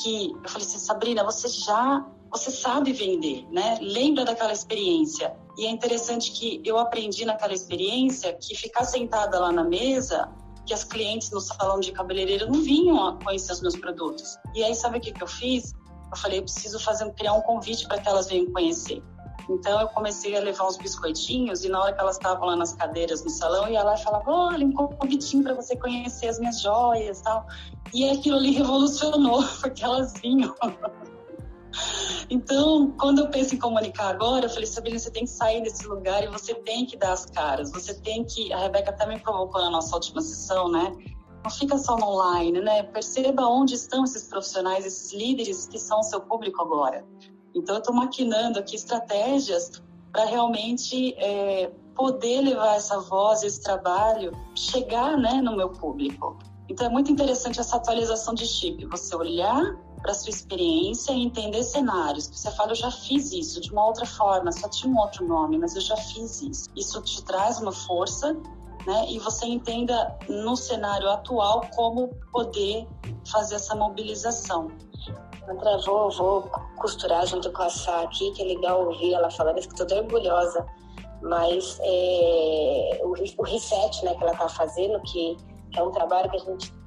[0.02, 3.78] que eu falei assim, Sabrina, você já você sabe vender, né?
[3.82, 5.36] Lembra daquela experiência.
[5.58, 10.30] E é interessante que eu aprendi naquela experiência que ficar sentada lá na mesa
[10.70, 14.38] que as clientes no salão de cabeleireiro não vinham conhecer os meus produtos.
[14.54, 15.74] E aí, sabe o que, que eu fiz?
[16.12, 19.02] Eu falei, eu preciso fazer, criar um convite para que elas venham conhecer.
[19.50, 22.74] Então, eu comecei a levar uns biscoitinhos e na hora que elas estavam lá nas
[22.74, 26.38] cadeiras no salão, eu ia lá e falava, olha, um convitinho para você conhecer as
[26.38, 27.48] minhas joias tal.
[27.92, 30.56] E aquilo ali revolucionou, porque elas vinham.
[32.30, 35.88] Então, quando eu penso em comunicar agora, eu falei, Sabrina, você tem que sair desse
[35.88, 37.72] lugar e você tem que dar as caras.
[37.72, 38.52] Você tem que.
[38.54, 40.92] A Rebeca até me provocou na nossa última sessão, né?
[41.44, 42.84] Não fica só no online, né?
[42.84, 47.06] Perceba onde estão esses profissionais, esses líderes que são o seu público agora.
[47.56, 54.32] Então, eu estou maquinando aqui estratégias para realmente é, poder levar essa voz, esse trabalho,
[54.56, 56.38] chegar né, no meu público.
[56.70, 61.64] Então é muito interessante essa atualização de chip, você olhar para sua experiência e entender
[61.64, 62.28] cenários.
[62.28, 65.58] Você fala, eu já fiz isso de uma outra forma, só tinha um outro nome,
[65.58, 66.70] mas eu já fiz isso.
[66.76, 68.34] Isso te traz uma força,
[68.86, 69.06] né?
[69.10, 72.88] E você entenda no cenário atual como poder
[73.30, 74.70] fazer essa mobilização.
[75.48, 76.42] André, vou, vou
[76.78, 80.66] costurar junto com a Sá aqui, que é legal ouvir ela falando, eu fico orgulhosa.
[81.22, 85.36] Mas é, o, o reset né, que ela está fazendo, que,
[85.72, 86.79] que é um trabalho que a gente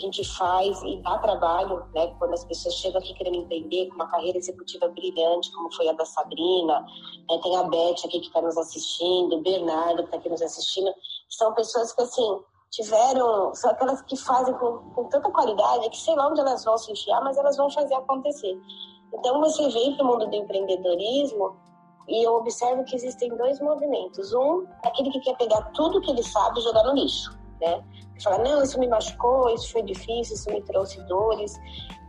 [0.00, 2.08] a gente faz e dá trabalho, né?
[2.18, 5.92] Quando as pessoas chegam aqui querendo empreender com uma carreira executiva brilhante, como foi a
[5.92, 6.80] da Sabrina,
[7.28, 7.38] né?
[7.42, 10.92] tem a Beth aqui que está nos assistindo, o Bernardo que está aqui nos assistindo,
[11.28, 16.14] são pessoas que, assim, tiveram, são aquelas que fazem com, com tanta qualidade que sei
[16.14, 18.56] lá onde elas vão se enfiar, mas elas vão fazer acontecer.
[19.12, 21.56] Então, você vem para o mundo do empreendedorismo
[22.08, 24.32] e eu observo que existem dois movimentos.
[24.32, 27.84] Um, aquele que quer pegar tudo que ele sabe e jogar no lixo, né?
[28.22, 31.58] Fala, não, isso me machucou, isso foi difícil, isso me trouxe dores.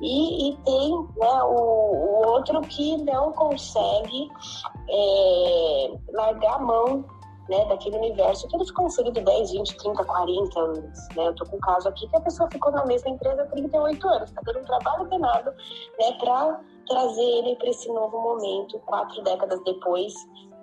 [0.01, 4.29] E, e tem né, o, o, outro que não consegue
[4.89, 7.05] é, largar a mão
[7.49, 10.99] né, daquele universo que ele ficou inserido 10, 20, 30, 40 anos.
[11.15, 11.27] Né?
[11.27, 14.07] Eu tô com um caso aqui que a pessoa ficou na mesma empresa há 38
[14.07, 15.51] anos, está dando um trabalho danado
[15.99, 20.13] né, para trazer ele para esse novo momento, quatro décadas depois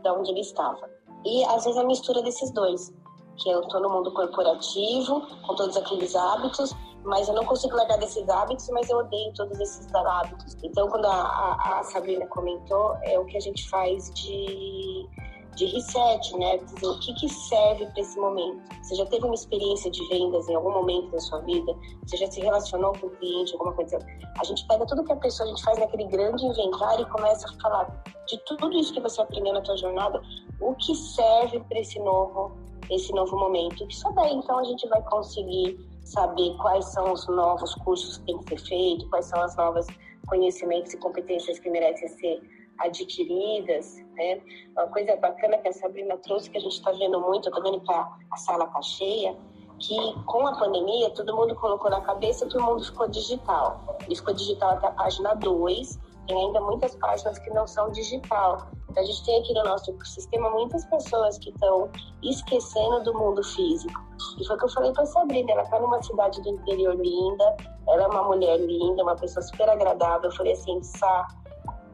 [0.02, 0.90] de onde ele estava.
[1.24, 2.92] E às vezes a mistura desses dois
[3.38, 6.74] que eu estou no mundo corporativo, com todos aqueles hábitos,
[7.04, 10.56] mas eu não consigo largar desses hábitos, mas eu odeio todos esses hábitos.
[10.62, 15.08] Então, quando a, a, a Sabrina comentou, é o que a gente faz de,
[15.54, 16.58] de reset, né?
[16.58, 18.60] Dizer, o que, que serve para esse momento?
[18.82, 21.72] Você já teve uma experiência de vendas em algum momento da sua vida?
[22.06, 23.98] Você já se relacionou com o cliente, alguma coisa?
[24.38, 27.48] A gente pega tudo que a pessoa, a gente faz naquele grande inventário e começa
[27.48, 30.20] a falar de tudo isso que você aprendeu na sua jornada,
[30.60, 33.86] o que serve para esse novo esse novo momento.
[33.92, 38.38] Só daí, então, a gente vai conseguir saber quais são os novos cursos que tem
[38.38, 39.86] que ser feitos, quais são as novas
[40.26, 42.40] conhecimentos e competências que merecem ser
[42.78, 44.40] adquiridas, né?
[44.72, 47.62] Uma coisa bacana que a Sabrina trouxe, que a gente está vendo muito, eu estou
[47.62, 49.36] vendo que a, a sala está cheia,
[49.78, 53.98] que com a pandemia todo mundo colocou na cabeça que o mundo ficou digital.
[54.08, 58.68] E ficou digital até a página 2, tem ainda muitas páginas que não são digital.
[58.96, 61.90] A gente tem aqui no nosso ecossistema muitas pessoas que estão
[62.22, 64.00] esquecendo do mundo físico.
[64.38, 67.56] E foi o que eu falei para Sabrina, ela está numa cidade do interior linda,
[67.88, 70.30] ela é uma mulher linda, uma pessoa super agradável.
[70.30, 71.28] Eu falei assim, Sá,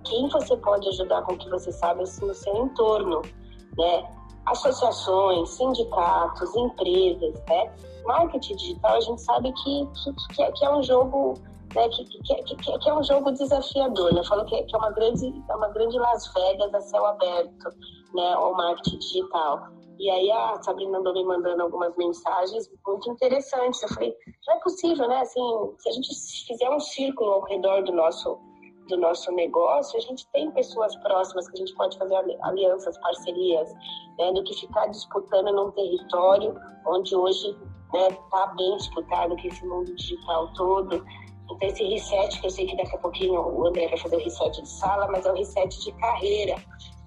[0.04, 3.22] quem você pode ajudar com o que você sabe assim, no seu entorno,
[3.78, 4.10] né?
[4.46, 7.72] Associações, sindicatos, empresas, né?
[8.04, 9.88] Marketing digital, a gente sabe que,
[10.34, 11.34] que, que é um jogo
[11.74, 14.12] né, que, que, que, que, é um jogo desafiador.
[14.12, 14.20] Né?
[14.20, 17.68] Eu falo que, é, uma grande, é uma grande Las Vegas a céu aberto,
[18.14, 19.68] né, o marketing digital.
[19.98, 23.82] E aí a Sabrina andou me mandando algumas mensagens muito interessantes.
[23.82, 24.14] Eu falei,
[24.46, 25.20] não é possível, né?
[25.20, 25.40] Assim,
[25.78, 26.08] se a gente
[26.46, 28.38] fizer um círculo ao redor do nosso
[28.88, 33.72] do nosso negócio, a gente tem pessoas próximas que a gente pode fazer alianças, parcerias,
[34.18, 36.54] né, do que ficar disputando num território
[36.86, 37.48] onde hoje
[37.94, 41.04] está né, tá bem disputado, que esse mundo digital todo.
[41.44, 44.20] Então, esse reset, que eu sei que daqui a pouquinho o André vai fazer o
[44.20, 46.56] reset de sala, mas é o reset de carreira,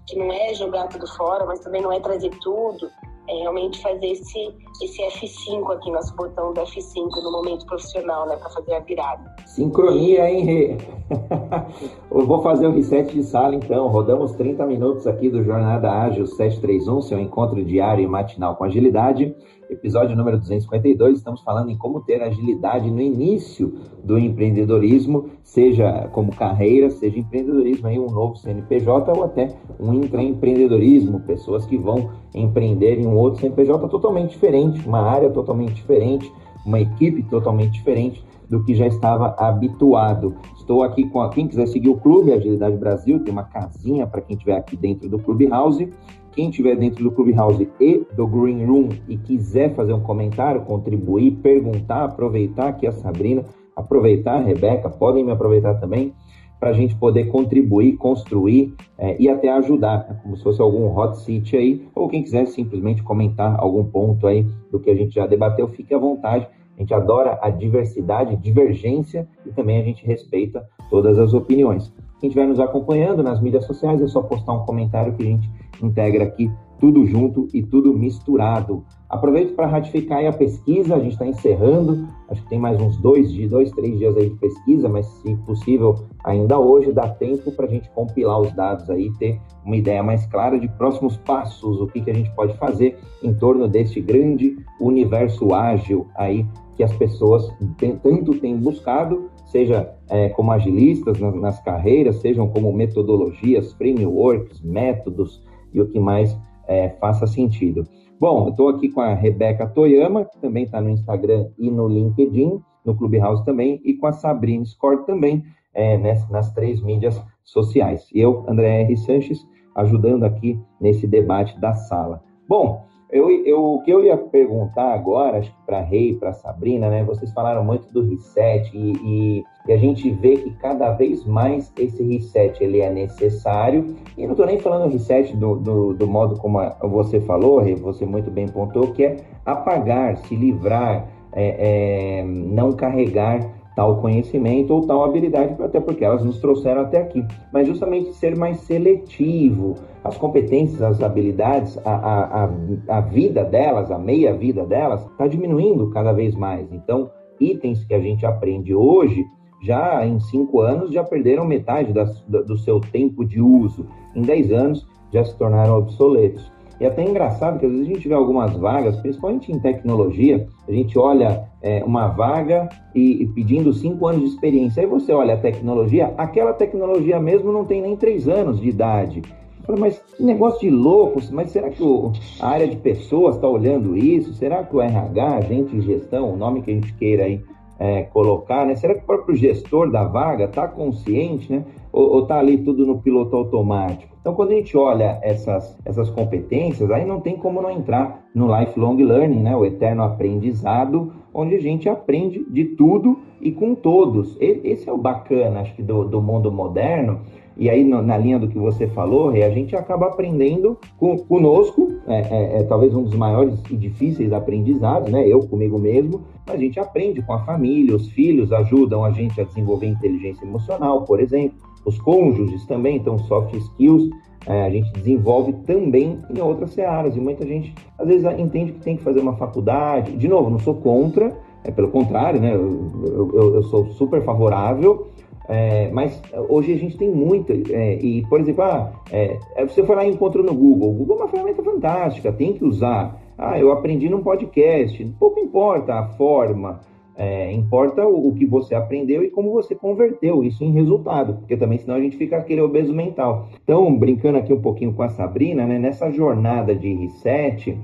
[0.07, 2.89] que não é jogar tudo fora, mas também não é trazer tudo,
[3.29, 8.37] é realmente fazer esse, esse F5 aqui, nosso botão do F5 no momento profissional, né,
[8.37, 9.35] para fazer a virada.
[9.45, 10.77] Sincronia, hein, Rê?
[12.09, 13.87] eu vou fazer o reset de sala, então.
[13.87, 19.35] Rodamos 30 minutos aqui do Jornada Ágil 731, seu encontro diário e matinal com agilidade.
[19.69, 26.33] Episódio número 252, estamos falando em como ter agilidade no início do empreendedorismo, seja como
[26.33, 32.97] carreira, seja empreendedorismo aí um novo CNPJ ou até um intraempreendedorismo, pessoas que vão empreender
[32.97, 36.31] em um outro CNPJ totalmente diferente, uma área totalmente diferente,
[36.65, 40.35] uma equipe totalmente diferente do que já estava habituado.
[40.55, 44.21] Estou aqui com a, quem quiser seguir o Clube Agilidade Brasil, tem uma casinha para
[44.21, 45.89] quem estiver aqui dentro do Clubhouse
[46.37, 51.31] quem estiver dentro do Clubhouse e do Green Room e quiser fazer um comentário, contribuir,
[51.31, 53.43] perguntar, aproveitar aqui a Sabrina,
[53.75, 56.13] aproveitar a Rebeca, podem me aproveitar também,
[56.59, 60.19] para a gente poder contribuir, construir é, e até ajudar, né?
[60.21, 64.45] como se fosse algum hot seat aí, ou quem quiser simplesmente comentar algum ponto aí
[64.71, 66.47] do que a gente já debateu, fique à vontade.
[66.77, 71.91] A gente adora a diversidade, divergência e também a gente respeita todas as opiniões.
[72.19, 75.49] Quem estiver nos acompanhando nas mídias sociais é só postar um comentário que a gente
[75.81, 78.83] integra aqui tudo junto e tudo misturado.
[79.09, 83.31] Aproveito para ratificar a pesquisa, a gente está encerrando, acho que tem mais uns dois,
[83.49, 87.69] dois, três dias aí de pesquisa, mas se possível, ainda hoje dá tempo para a
[87.69, 92.01] gente compilar os dados aí, ter uma ideia mais clara de próximos passos, o que,
[92.01, 97.51] que a gente pode fazer em torno deste grande universo ágil aí que as pessoas
[97.77, 105.43] tanto têm buscado, seja é, como agilistas nas, nas carreiras, sejam como metodologias, frameworks, métodos
[105.73, 107.87] e o que mais é, faça sentido.
[108.19, 111.87] Bom, eu estou aqui com a Rebeca Toyama, que também está no Instagram e no
[111.87, 117.21] LinkedIn, no Clubhouse também, e com a Sabrina Score também, é, nas, nas três mídias
[117.43, 118.09] sociais.
[118.13, 118.97] E eu, André R.
[118.97, 119.39] Sanches,
[119.75, 122.23] ajudando aqui nesse debate da sala.
[122.49, 126.89] Bom, eu, eu, o que eu ia perguntar agora, acho que para Rei, para Sabrina,
[126.89, 127.03] né?
[127.05, 131.71] Vocês falaram muito do reset e, e, e, a gente vê que cada vez mais
[131.77, 133.95] esse reset ele é necessário.
[134.17, 138.05] E não estou nem falando reset do, do, do, modo como você falou, Rei, você
[138.05, 144.87] muito bem pontuou, que é apagar, se livrar, é, é, não carregar tal conhecimento ou
[144.87, 147.23] tal habilidade, até porque elas nos trouxeram até aqui.
[147.53, 153.91] Mas justamente ser mais seletivo, as competências, as habilidades, a, a, a, a vida delas,
[153.91, 156.73] a meia vida delas, está diminuindo cada vez mais.
[156.73, 159.23] Então, itens que a gente aprende hoje,
[159.61, 163.85] já em cinco anos, já perderam metade das, do seu tempo de uso.
[164.15, 166.51] Em dez anos, já se tornaram obsoletos.
[166.79, 170.47] E é até engraçado que às vezes a gente vê algumas vagas, principalmente em tecnologia,
[170.67, 174.81] a gente olha é, uma vaga e, e, pedindo cinco anos de experiência.
[174.81, 179.21] Aí você olha a tecnologia, aquela tecnologia mesmo não tem nem três anos de idade.
[179.65, 183.47] Falo, mas que negócio de louco, mas será que o, a área de pessoas está
[183.47, 184.33] olhando isso?
[184.33, 187.41] Será que o RH, agente de gestão, o nome que a gente queira aí
[187.79, 188.75] é, colocar, né?
[188.75, 191.63] Será que o próprio gestor da vaga está consciente, né?
[191.91, 194.15] Ou está ali tudo no piloto automático?
[194.19, 198.47] Então, quando a gente olha essas, essas competências, aí não tem como não entrar no
[198.59, 199.55] lifelong learning, né?
[199.55, 204.35] O eterno aprendizado, onde a gente aprende de tudo e com todos.
[204.41, 207.21] Esse é o bacana, acho que, do, do mundo moderno,
[207.59, 212.19] e aí, na linha do que você falou, a gente acaba aprendendo com, conosco, é,
[212.19, 215.27] é, é, talvez um dos maiores e difíceis aprendizados, né?
[215.27, 219.43] Eu comigo mesmo, a gente aprende com a família, os filhos ajudam a gente a
[219.43, 221.57] desenvolver inteligência emocional, por exemplo.
[221.83, 224.07] Os cônjuges também, então, soft skills,
[224.45, 227.15] é, a gente desenvolve também em outras searas.
[227.15, 230.15] E muita gente, às vezes, entende que tem que fazer uma faculdade.
[230.15, 232.53] De novo, não sou contra, é pelo contrário, né?
[232.53, 235.07] eu, eu, eu sou super favorável
[235.49, 239.83] é, mas hoje a gente tem muita, é, e por exemplo, ah, é, é, você
[239.83, 240.89] foi lá e encontrou no Google.
[240.89, 243.21] O Google é uma ferramenta fantástica, tem que usar.
[243.37, 245.03] Ah, eu aprendi num podcast.
[245.19, 246.81] Pouco importa a forma,
[247.15, 251.55] é, importa o, o, que você aprendeu e como você converteu isso em resultado, porque
[251.55, 253.47] também senão a gente fica aquele obeso mental.
[253.63, 257.77] Então, brincando aqui um pouquinho com a Sabrina, né, nessa jornada de reset,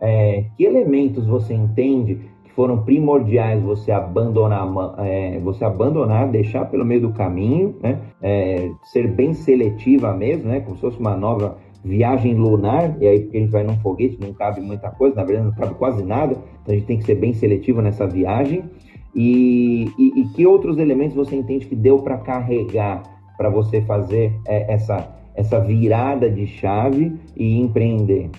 [0.00, 2.20] é, que elementos você entende
[2.58, 4.66] foram primordiais você abandonar,
[4.98, 8.00] é, você abandonar, deixar pelo meio do caminho, né?
[8.20, 10.58] É, ser bem seletiva mesmo, né?
[10.58, 14.18] Como se fosse uma nova viagem lunar, e aí porque a gente vai num foguete,
[14.20, 17.04] não cabe muita coisa, na verdade não cabe quase nada, então a gente tem que
[17.04, 18.64] ser bem seletivo nessa viagem.
[19.14, 23.04] E, e, e que outros elementos você entende que deu para carregar
[23.36, 28.30] para você fazer é, essa, essa virada de chave e empreender?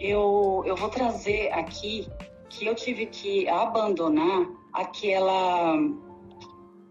[0.00, 2.08] Eu, eu vou trazer aqui
[2.52, 5.76] que eu tive que abandonar aquela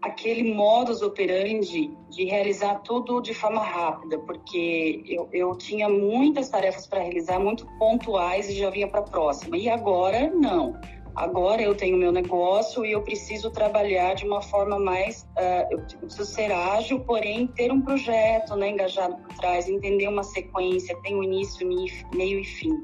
[0.02, 6.88] aquele modus operandi de realizar tudo de forma rápida, porque eu, eu tinha muitas tarefas
[6.88, 9.56] para realizar, muito pontuais e já vinha para a próxima.
[9.56, 10.76] E agora, não.
[11.14, 15.22] Agora eu tenho meu negócio e eu preciso trabalhar de uma forma mais.
[15.38, 20.24] Uh, eu preciso ser ágil, porém ter um projeto né, engajado por trás, entender uma
[20.24, 21.68] sequência, tem um início,
[22.12, 22.76] meio e fim.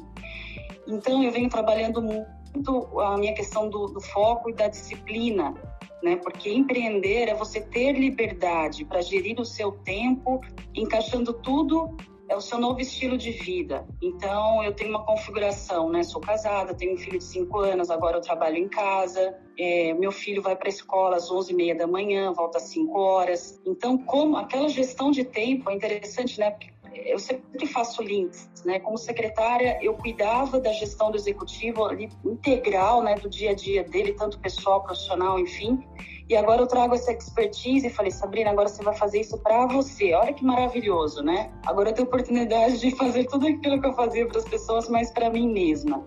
[0.87, 5.55] Então eu venho trabalhando muito muito a minha questão do, do foco e da disciplina,
[6.03, 6.17] né?
[6.17, 10.41] Porque empreender é você ter liberdade para gerir o seu tempo,
[10.75, 11.97] encaixando tudo
[12.29, 13.87] é o seu novo estilo de vida.
[14.03, 16.03] Então, eu tenho uma configuração, né?
[16.03, 19.35] Sou casada, tenho um filho de 5 anos, agora eu trabalho em casa.
[19.59, 23.59] É, meu filho vai para a escola às 11h30 da manhã, volta às 5 horas.
[23.65, 26.51] Então, como aquela gestão de tempo é interessante, né?
[26.51, 28.79] Porque eu sempre faço links, né?
[28.81, 33.85] Como secretária, eu cuidava da gestão do executivo ali, integral, né, do dia a dia
[33.85, 35.83] dele, tanto pessoal, profissional, enfim.
[36.29, 39.67] E agora eu trago essa expertise e falei, Sabrina, agora você vai fazer isso para
[39.67, 40.13] você.
[40.13, 41.51] Olha que maravilhoso, né?
[41.65, 45.11] Agora eu tenho oportunidade de fazer tudo aquilo que eu fazia para as pessoas, mas
[45.11, 46.05] para mim mesma.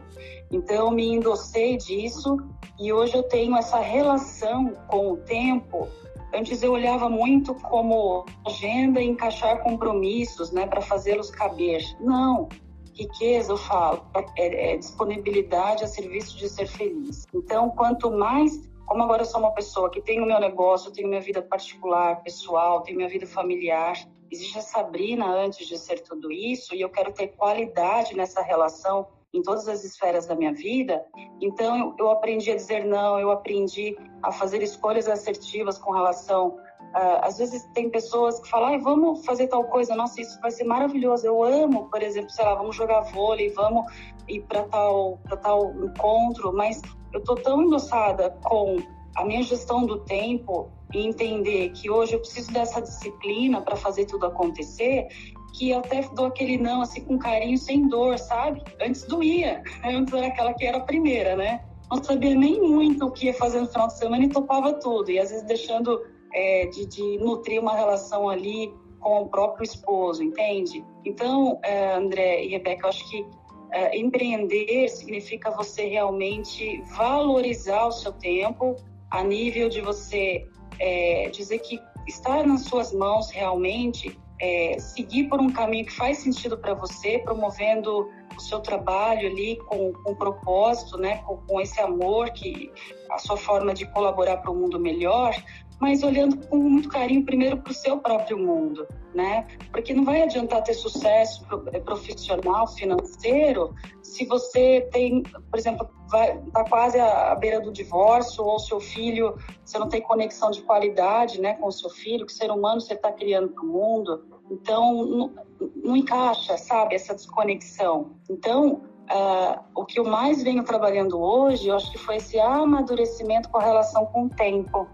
[0.51, 2.37] Então eu me endossei disso
[2.79, 5.87] e hoje eu tenho essa relação com o tempo
[6.33, 11.81] Antes eu olhava muito como agenda e encaixar compromissos, né, para fazê-los caber.
[11.99, 12.47] Não,
[12.93, 14.05] riqueza, eu falo,
[14.37, 17.25] é, é, disponibilidade a serviço de ser feliz.
[17.33, 21.09] Então, quanto mais, como agora eu sou uma pessoa que tem o meu negócio, tenho
[21.09, 23.97] minha vida particular, pessoal, tenho minha vida familiar,
[24.29, 29.07] existe a Sabrina antes de ser tudo isso, e eu quero ter qualidade nessa relação
[29.33, 31.05] em todas as esferas da minha vida.
[31.39, 36.57] Então, eu, aprendi a dizer não, eu aprendi a fazer escolhas assertivas com relação
[36.91, 40.51] Uh, às vezes tem pessoas que falam, ah, vamos fazer tal coisa, nossa, isso vai
[40.51, 41.25] ser maravilhoso.
[41.25, 43.85] Eu amo, por exemplo, sei lá, vamos jogar vôlei, vamos
[44.27, 46.81] ir para tal, tal encontro, mas
[47.13, 48.75] eu tô tão endossada com
[49.15, 54.05] a minha gestão do tempo e entender que hoje eu preciso dessa disciplina para fazer
[54.05, 55.07] tudo acontecer,
[55.53, 58.63] que eu até dou aquele não assim com carinho, sem dor, sabe?
[58.81, 61.63] Antes doía, antes era aquela que era a primeira, né?
[61.91, 65.11] Não sabia nem muito o que ia fazer no final de semana e topava tudo.
[65.11, 66.01] E às vezes deixando
[66.33, 70.85] é, de, de, nutrir uma relação ali com o próprio esposo, entende?
[71.03, 73.25] Então, é, André e Rebeca, eu acho que
[73.71, 78.75] é, empreender significa você realmente valorizar o seu tempo
[79.09, 80.45] a nível de você
[80.79, 86.17] é, dizer que está nas suas mãos realmente é, seguir por um caminho que faz
[86.17, 91.79] sentido para você, promovendo o seu trabalho ali com, com propósito, né, com, com, esse
[91.79, 92.71] amor que
[93.11, 95.35] a sua forma de colaborar para o mundo melhor,
[95.79, 99.47] mas olhando com muito carinho primeiro para o seu próprio mundo, né?
[99.71, 103.73] Porque não vai adiantar ter sucesso eh, profissional, financeiro,
[104.03, 109.79] se você tem, por exemplo, está quase à beira do divórcio ou seu filho, você
[109.79, 113.11] não tem conexão de qualidade, né, com o seu filho, que ser humano você está
[113.11, 115.31] criando para o mundo, então não,
[115.75, 118.11] não encaixa, sabe, essa desconexão.
[118.29, 118.81] Então
[119.11, 123.57] Uh, o que eu mais venho trabalhando hoje, eu acho que foi esse amadurecimento com
[123.57, 124.87] a relação com o tempo.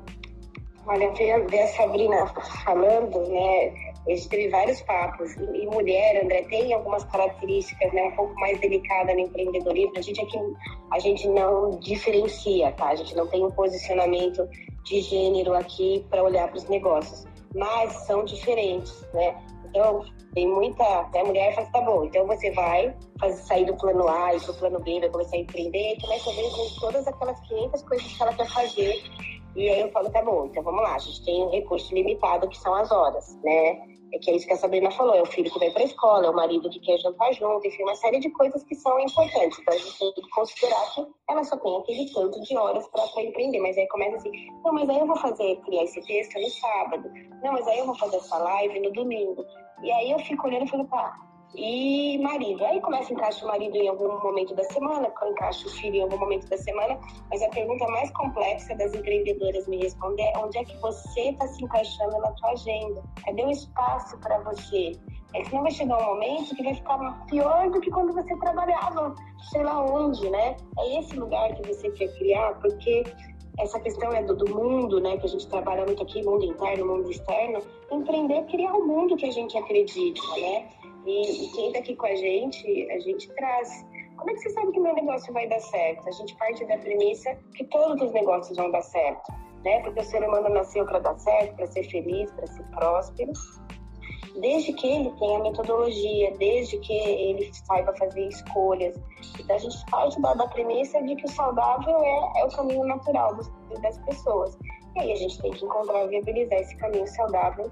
[0.87, 2.25] Olha, ver a Sabrina
[2.63, 3.73] falando, né?
[4.07, 5.35] A gente teve vários papos.
[5.35, 8.05] E, e, mulher, André, tem algumas características, né?
[8.05, 9.97] Um pouco mais delicada no empreendedorismo.
[9.97, 10.39] A gente aqui,
[10.91, 12.87] a gente não diferencia, tá?
[12.87, 14.47] A gente não tem um posicionamento
[14.83, 17.26] de gênero aqui para olhar para os negócios.
[17.55, 19.35] Mas são diferentes, né?
[19.65, 20.83] Então, tem muita.
[21.13, 24.39] Né, a mulher fala, tá bom, então você vai fazer, sair do plano A e
[24.39, 28.11] pro plano B, vai começar a empreender, e começa a ver todas aquelas 500 coisas
[28.11, 29.03] que ela quer fazer
[29.57, 32.47] e aí eu falo, tá bom, então vamos lá, a gente tem um recurso limitado
[32.47, 33.97] que são as horas, né?
[34.13, 36.27] É que é isso que a Sabrina falou, é o filho que vai para escola,
[36.27, 39.59] é o marido que quer jantar junto, enfim, uma série de coisas que são importantes.
[39.59, 43.23] Então a gente tem que considerar que ela só tem aquele tanto de horas para
[43.23, 43.59] empreender.
[43.59, 44.31] Mas aí começa assim,
[44.63, 47.11] não, mas aí eu vou fazer, criar esse texto no sábado,
[47.43, 49.43] não, mas aí eu vou fazer essa live no domingo.
[49.83, 51.17] E aí eu fico olhando e falo, tá,
[51.57, 52.63] e marido.
[52.63, 56.01] Aí começa a encaixar o marido em algum momento da semana, encaixa o filho em
[56.01, 56.97] algum momento da semana,
[57.31, 61.47] mas a pergunta mais complexa das empreendedoras me responder é onde é que você está
[61.47, 63.03] se encaixando na tua agenda?
[63.25, 64.91] Cadê o espaço para você?
[65.33, 68.35] É que não vai chegar um momento que vai ficar pior do que quando você
[68.37, 69.13] trabalhava,
[69.51, 70.55] sei lá onde, né?
[70.79, 73.03] É esse lugar que você quer criar, porque
[73.59, 76.85] essa questão é do, do, mundo, né, que a gente trabalha muito aqui, mundo interno,
[76.85, 77.59] mundo externo,
[77.91, 80.69] empreender criar o um mundo que a gente acredita, né?
[81.07, 83.85] E, e quem está aqui com a gente, a gente traz.
[84.17, 86.05] Como é que você sabe que meu negócio vai dar certo?
[86.05, 89.31] A gente parte da premissa que todos os negócios vão dar certo,
[89.63, 89.79] né?
[89.83, 93.31] Porque o ser humano nasceu para dar certo, para ser feliz, para ser próspero.
[94.41, 98.95] Desde que ele tenha metodologia, desde que ele saiba fazer escolhas.
[99.39, 102.83] Então a gente parte da, da premissa de que o saudável é, é o caminho
[102.85, 103.33] natural
[103.81, 104.57] das pessoas.
[104.95, 107.71] E aí a gente tem que encontrar e viabilizar esse caminho saudável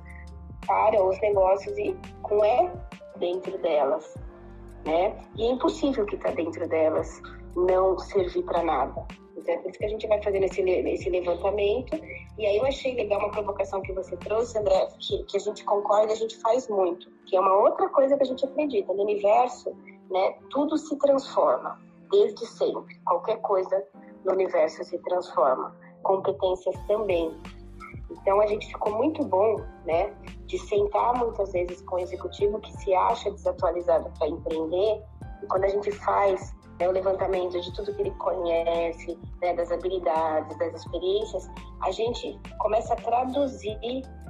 [0.67, 2.71] para os negócios e com é
[3.17, 4.15] dentro delas,
[4.85, 5.17] né?
[5.35, 7.21] E é impossível que está dentro delas
[7.55, 9.05] não servir para nada.
[9.37, 11.95] Então é por isso que a gente vai fazendo esse, esse levantamento.
[12.37, 15.63] E aí eu achei legal uma provocação que você trouxe, André, que, que a gente
[15.63, 18.93] concorda, a gente faz muito, que é uma outra coisa que a gente acredita.
[18.93, 19.71] No universo,
[20.09, 21.79] né, tudo se transforma,
[22.11, 22.95] desde sempre.
[23.05, 23.83] Qualquer coisa
[24.25, 25.75] no universo se transforma.
[26.03, 27.35] Competências também.
[28.11, 30.13] Então a gente ficou muito bom, né,
[30.45, 35.01] de sentar muitas vezes com o executivo que se acha desatualizado para empreender
[35.41, 39.71] e quando a gente faz né, o levantamento de tudo que ele conhece, né, das
[39.71, 41.49] habilidades, das experiências,
[41.81, 43.77] a gente começa a traduzir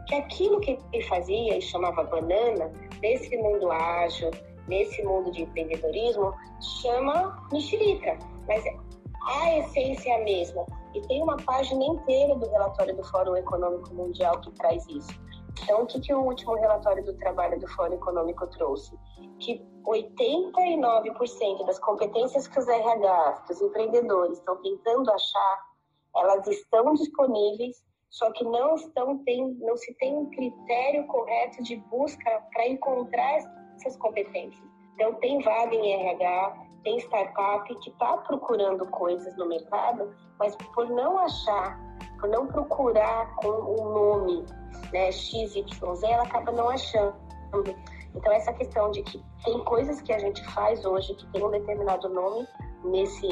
[0.08, 4.30] que aquilo que ele fazia e chamava banana, nesse mundo ágil,
[4.68, 6.34] nesse mundo de empreendedorismo,
[6.82, 8.18] chama mexerica.
[8.48, 8.64] Mas
[9.28, 10.66] a essência é a mesma.
[10.94, 15.25] E tem uma página inteira do relatório do Fórum Econômico Mundial que traz isso.
[15.64, 18.98] Então, o que, que o último relatório do trabalho do Fórum Econômico trouxe?
[19.40, 25.66] Que 89% das competências que os RH, que os empreendedores estão tentando achar,
[26.16, 27.86] elas estão disponíveis
[28.16, 33.40] só que não, estão, tem, não se tem um critério correto de busca para encontrar
[33.76, 34.64] essas competências.
[34.94, 40.90] Então, tem vaga em RH, tem startup que está procurando coisas no mercado, mas por
[40.90, 41.78] não achar,
[42.20, 44.46] por não procurar com o nome
[44.92, 45.66] né, XYZ,
[46.04, 47.16] ela acaba não achando.
[48.16, 51.52] Então, essa questão de que tem coisas que a gente faz hoje que tem um
[51.52, 52.48] determinado nome
[52.84, 53.28] nesse,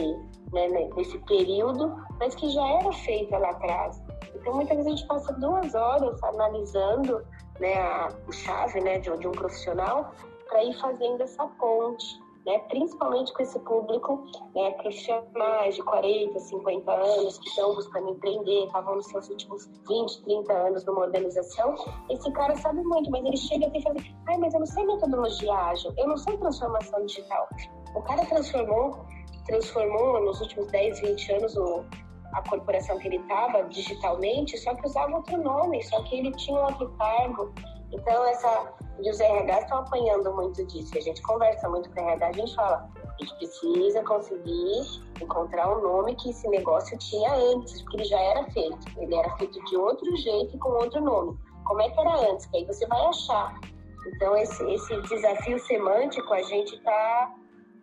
[0.52, 4.02] né, nesse período, mas que já era feita lá atrás.
[4.36, 7.24] Então, muitas vezes a gente passa duas horas analisando
[7.60, 10.12] né, a, chave né, de, de um profissional
[10.50, 12.22] para ir fazendo essa ponte.
[12.46, 18.66] Né, principalmente com esse público, né, profissionais de 40, 50 anos que estão buscando empreender,
[18.66, 21.74] estavam nos seus últimos 20, 30 anos numa organização.
[22.10, 23.96] Esse cara sabe muito, mas ele chega e fala:
[24.28, 27.48] ai, mas eu não sei metodologia ágil, eu não sei transformação digital.
[27.96, 29.06] O cara transformou,
[29.46, 31.86] transformou nos últimos 10, 20 anos o,
[32.34, 36.60] a corporação que ele estava digitalmente, só que usava outro nome, só que ele tinha
[36.60, 37.54] outro cargo.
[37.94, 40.98] Então, essa, e os RH estão apanhando muito disso.
[40.98, 45.78] A gente conversa muito com o RH, a gente fala, a gente precisa conseguir encontrar
[45.78, 48.80] um nome que esse negócio tinha antes, porque ele já era feito.
[48.98, 51.38] Ele era feito de outro jeito e com outro nome.
[51.66, 52.48] Como é que era antes?
[52.48, 53.60] Que aí você vai achar.
[54.08, 57.36] Então, esse, esse desafio semântico, a gente está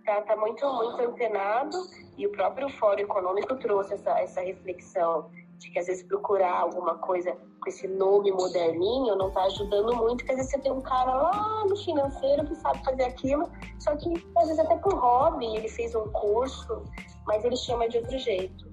[0.05, 1.77] tá, tá muito, muito antenado
[2.19, 5.31] e o próprio Fórum Econômico trouxe essa, essa reflexão
[5.61, 10.19] de que às vezes procurar alguma coisa com esse nome moderninho não está ajudando muito,
[10.19, 13.47] porque às vezes você tem um cara lá no financeiro que sabe fazer aquilo,
[13.79, 16.83] só que às vezes até por hobby, ele fez um curso,
[17.27, 18.65] mas ele chama de outro jeito.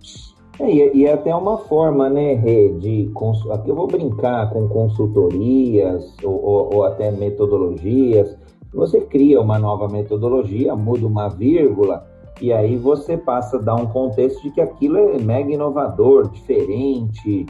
[0.60, 3.12] É, e, é até uma forma, né, Rê, de
[3.52, 8.36] aqui eu vou brincar com consultorias ou, ou, ou até metodologias.
[8.74, 12.07] Você cria uma nova metodologia, muda uma vírgula,
[12.42, 17.46] e aí você passa a dar um contexto de que aquilo é mega inovador, diferente.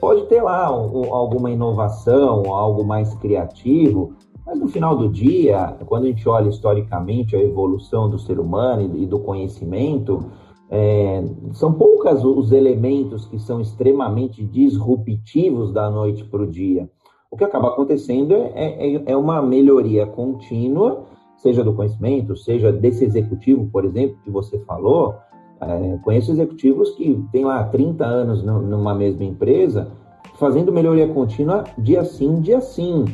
[0.00, 4.12] Pode ter lá um, alguma inovação, algo mais criativo,
[4.46, 8.96] mas no final do dia, quando a gente olha historicamente a evolução do ser humano
[8.96, 10.24] e do conhecimento,
[10.70, 16.88] é, são poucos os elementos que são extremamente disruptivos da noite para o dia.
[17.30, 21.04] O que acaba acontecendo é, é, é uma melhoria contínua
[21.38, 25.16] seja do conhecimento, seja desse executivo, por exemplo, que você falou.
[25.60, 29.88] É, conheço executivos que têm lá 30 anos numa mesma empresa,
[30.38, 33.04] fazendo melhoria contínua dia sim, dia sim.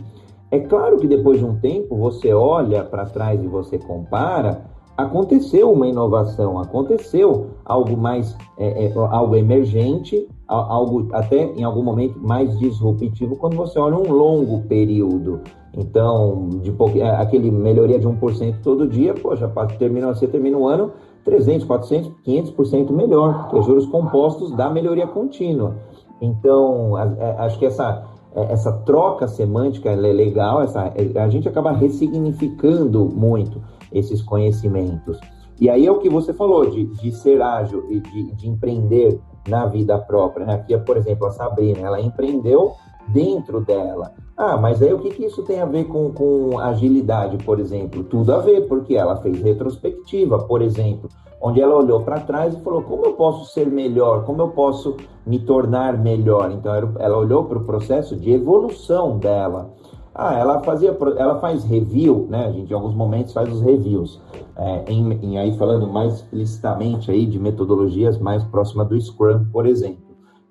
[0.50, 4.64] É claro que depois de um tempo você olha para trás e você compara,
[4.96, 12.18] aconteceu uma inovação, aconteceu algo mais, é, é, algo emergente, algo até em algum momento
[12.20, 15.40] mais disruptivo quando você olha um longo período.
[15.76, 19.48] Então, de pouco, é, aquele melhoria de 1% todo dia, já
[19.78, 20.92] termina, você termina o ano
[21.24, 25.76] 300, 400, 500% melhor, que juros compostos da melhoria contínua.
[26.20, 28.04] Então, é, acho que essa,
[28.34, 33.60] é, essa troca semântica é legal, essa, a gente acaba ressignificando muito
[33.92, 35.18] esses conhecimentos.
[35.60, 39.20] E aí é o que você falou, de, de ser ágil e de, de empreender
[39.48, 40.46] na vida própria.
[40.46, 40.54] Né?
[40.54, 42.72] Aqui, por exemplo, a Sabrina, ela empreendeu
[43.08, 44.12] dentro dela.
[44.37, 48.03] Ah, mas aí o que, que isso tem a ver com, com agilidade, por exemplo?
[48.03, 51.09] Tudo a ver, porque ela fez retrospectiva, por exemplo,
[51.41, 54.24] onde ela olhou para trás e falou: como eu posso ser melhor?
[54.24, 56.51] Como eu posso me tornar melhor?
[56.51, 59.72] Então, ela olhou para o processo de evolução dela.
[60.12, 62.47] Ah, ela fazia, ela faz review, né?
[62.47, 64.20] A gente em alguns momentos faz os reviews.
[64.57, 69.66] É, em, em, aí falando mais explicitamente aí de metodologias mais próximas do Scrum, por
[69.66, 70.05] exemplo.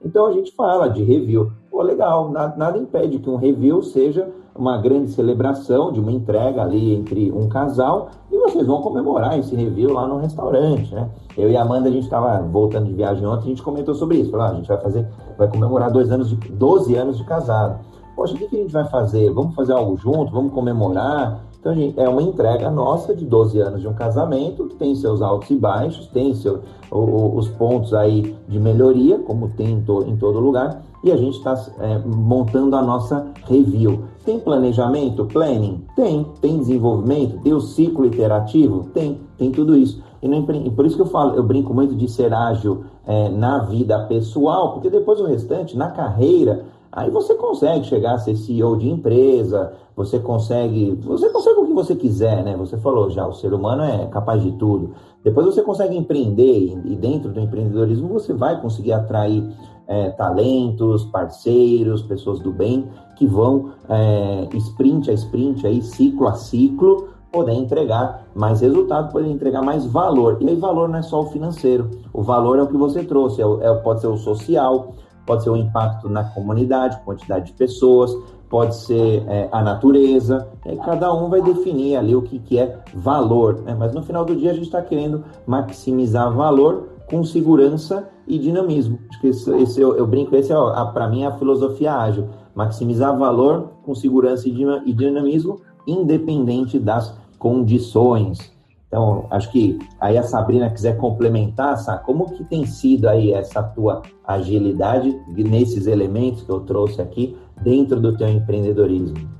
[0.03, 1.49] Então a gente fala de review.
[1.73, 6.61] Pô, legal, nada, nada impede que um review seja uma grande celebração de uma entrega
[6.61, 11.09] ali entre um casal e vocês vão comemorar esse review lá no restaurante, né?
[11.35, 14.19] Eu e a Amanda, a gente estava voltando de viagem ontem, a gente comentou sobre
[14.19, 14.29] isso.
[14.29, 17.79] Falou, ah, a gente vai fazer, vai comemorar dois anos de, 12 anos de casado.
[18.15, 19.31] Poxa, o que, que a gente vai fazer?
[19.31, 20.31] Vamos fazer algo junto?
[20.31, 21.41] Vamos comemorar?
[21.59, 25.23] Então, gente, é uma entrega nossa de 12 anos de um casamento, que tem seus
[25.23, 26.59] altos e baixos, tem seu,
[26.91, 31.17] o, os pontos aí de melhoria, como tem em, to, em todo lugar, e a
[31.17, 34.05] gente está é, montando a nossa review.
[34.25, 35.25] Tem planejamento?
[35.25, 35.85] Planning?
[35.95, 36.25] Tem.
[36.39, 37.39] Tem desenvolvimento?
[37.39, 38.85] Tem o ciclo iterativo?
[38.93, 39.19] Tem.
[39.37, 40.01] Tem tudo isso.
[40.21, 43.59] E, não, por isso que eu falo, eu brinco muito de ser ágil é, na
[43.59, 48.77] vida pessoal, porque depois o restante, na carreira, Aí você consegue chegar a ser CEO
[48.77, 52.55] de empresa, você consegue, você consegue o que você quiser, né?
[52.55, 54.91] Você falou já, o ser humano é capaz de tudo.
[55.23, 59.43] Depois você consegue empreender e dentro do empreendedorismo você vai conseguir atrair
[59.87, 66.33] é, talentos, parceiros, pessoas do bem que vão é, sprint a sprint, aí, ciclo a
[66.33, 70.37] ciclo, poder entregar mais resultado, poder entregar mais valor.
[70.39, 73.41] E aí valor não é só o financeiro, o valor é o que você trouxe,
[73.41, 74.93] é, é pode ser o social,
[75.25, 78.15] pode ser o impacto na comunidade, quantidade de pessoas,
[78.49, 82.77] pode ser é, a natureza, e cada um vai definir ali o que, que é
[82.93, 83.75] valor, né?
[83.77, 88.99] mas no final do dia a gente está querendo maximizar valor com segurança e dinamismo.
[89.09, 90.55] Acho que esse, esse eu, eu, brinco, esse é,
[90.93, 98.53] para mim, é a filosofia ágil, maximizar valor com segurança e dinamismo, independente das condições.
[98.87, 103.63] Então, acho que aí a Sabrina quiser complementar, Sá, como que tem sido aí essa
[103.63, 109.32] tua agilidade nesses elementos que eu trouxe aqui dentro do teu empreendedorismo?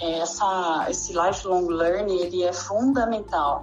[0.00, 3.62] É, essa, esse lifelong learning ele é fundamental.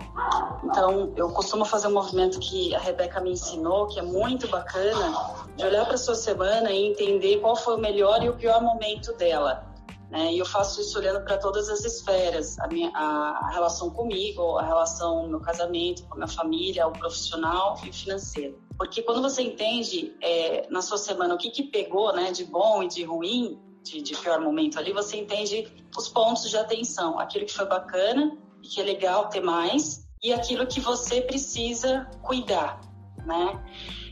[0.63, 5.13] Então, eu costumo fazer um movimento que a Rebeca me ensinou, que é muito bacana,
[5.57, 9.13] de olhar para sua semana e entender qual foi o melhor e o pior momento
[9.17, 9.71] dela.
[10.11, 10.33] Né?
[10.33, 14.63] E eu faço isso olhando para todas as esferas, a, minha, a, relação comigo, a
[14.63, 18.59] relação no meu casamento, com a minha família, o profissional e o financeiro.
[18.77, 22.83] Porque quando você entende é, na sua semana o que, que pegou né, de bom
[22.83, 27.45] e de ruim, de, de pior momento ali, você entende os pontos de atenção, aquilo
[27.45, 32.79] que foi bacana e que é legal ter mais, e aquilo que você precisa cuidar,
[33.25, 33.63] né?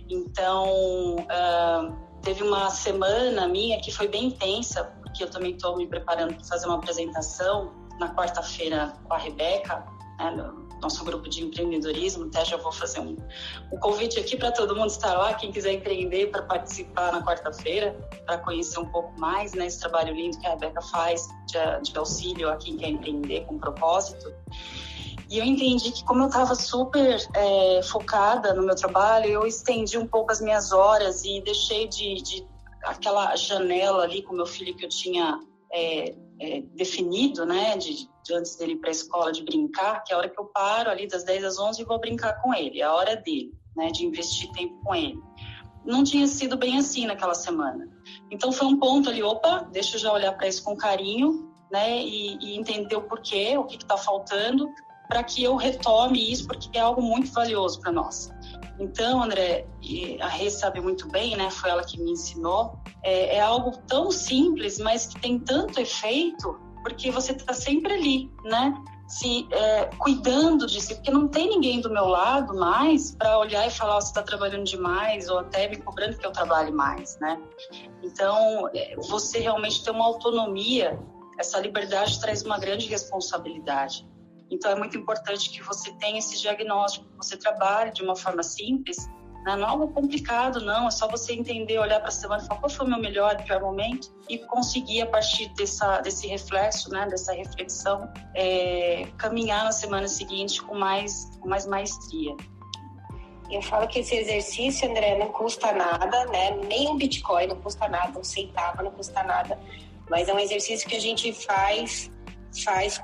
[0.10, 5.88] Então, uh, teve uma semana minha que foi bem intensa, que eu também estou me
[5.88, 9.86] preparando para fazer uma apresentação na quarta-feira com a Rebeca,
[10.20, 12.26] né, no nosso grupo de empreendedorismo.
[12.26, 13.18] Até já vou fazer um,
[13.72, 17.96] um convite aqui para todo mundo estar lá, quem quiser empreender, para participar na quarta-feira,
[18.26, 21.98] para conhecer um pouco mais né, esse trabalho lindo que a Rebeca faz de, de
[21.98, 24.34] auxílio a quem quer empreender com propósito.
[25.30, 29.96] E eu entendi que, como eu estava super é, focada no meu trabalho, eu estendi
[29.96, 32.48] um pouco as minhas horas e deixei de, de
[32.84, 35.40] aquela janela ali com meu filho que eu tinha
[35.72, 40.14] é, é, definido, né, de, de antes dele ir para a escola, de brincar, que
[40.14, 42.54] é a hora que eu paro ali das 10 às 11 e vou brincar com
[42.54, 45.20] ele, é a hora dele, né, de investir tempo com ele.
[45.86, 47.88] Não tinha sido bem assim naquela semana.
[48.30, 52.02] Então foi um ponto ali, opa, deixa eu já olhar para isso com carinho, né,
[52.02, 54.70] e, e entender o porquê, o que está faltando,
[55.08, 58.30] para que eu retome isso, porque é algo muito valioso para nós.
[58.80, 59.68] Então, André,
[60.22, 61.52] a Rê sabe muito bem, né?
[61.52, 62.80] Foi ela que me ensinou.
[63.04, 68.32] É, é algo tão simples, mas que tem tanto efeito, porque você está sempre ali,
[68.46, 68.74] né?
[69.06, 73.68] Se é, cuidando de si, porque não tem ninguém do meu lado mais para olhar
[73.68, 77.20] e falar oh, você está trabalhando demais ou até me cobrando que eu trabalhe mais,
[77.20, 77.38] né?
[78.02, 80.98] Então, é, você realmente tem uma autonomia.
[81.38, 84.08] Essa liberdade traz uma grande responsabilidade.
[84.52, 88.42] Então, é muito importante que você tenha esse diagnóstico, que você trabalhe de uma forma
[88.42, 89.08] simples,
[89.46, 89.56] né?
[89.56, 90.88] não é algo complicado, não.
[90.88, 93.38] É só você entender, olhar para a semana e falar qual foi o meu melhor
[93.40, 97.08] e pior momento e conseguir, a partir dessa, desse reflexo, né?
[97.08, 102.36] dessa reflexão, é, caminhar na semana seguinte com mais, com mais maestria.
[103.50, 106.52] Eu falo que esse exercício, André, não custa nada, né?
[106.68, 109.60] Nem um Bitcoin não custa nada, um centavo não custa nada.
[110.08, 112.12] Mas é um exercício que a gente faz,
[112.64, 113.02] faz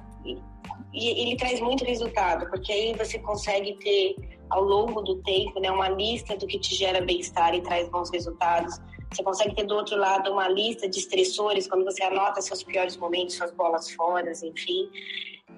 [0.96, 4.16] e ele traz muito resultado, porque aí você consegue ter
[4.50, 8.10] ao longo do tempo, né, uma lista do que te gera bem-estar e traz bons
[8.12, 8.80] resultados.
[9.12, 12.96] Você consegue ter do outro lado uma lista de estressores quando você anota seus piores
[12.98, 14.90] momentos, suas bolas fora, enfim.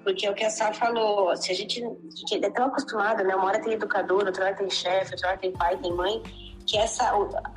[0.04, 3.22] Porque é o que a Sá falou, se a gente, a gente é tão acostumado,
[3.24, 3.34] né?
[3.34, 6.22] Uma hora tem educador, outra hora tem chefe, outra hora tem pai, tem mãe,
[6.66, 7.10] que essa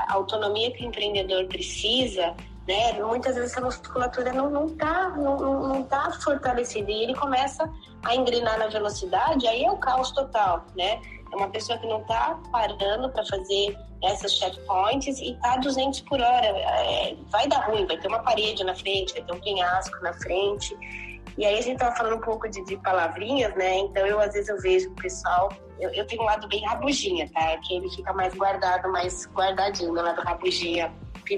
[0.10, 2.36] autonomia que o empreendedor precisa
[2.68, 2.94] né?
[3.02, 5.38] Muitas vezes a musculatura não não tá não,
[5.68, 7.70] não tá fortalecida e ele começa
[8.04, 11.02] a engrenar na velocidade, aí é o caos total, né?
[11.32, 16.20] É uma pessoa que não tá parando para fazer essas checkpoints e tá 200 por
[16.20, 16.46] hora.
[16.46, 20.14] É, vai dar ruim, vai ter uma parede na frente, vai ter um penhasco na
[20.14, 20.76] frente.
[21.38, 23.80] E aí a gente tava falando um pouco de, de palavrinhas, né?
[23.80, 27.28] Então eu às vezes eu vejo o pessoal, eu, eu tenho um lado bem rabugina,
[27.34, 27.58] tá?
[27.58, 30.22] Que ele fica mais guardado, mais guardadinho, meu lado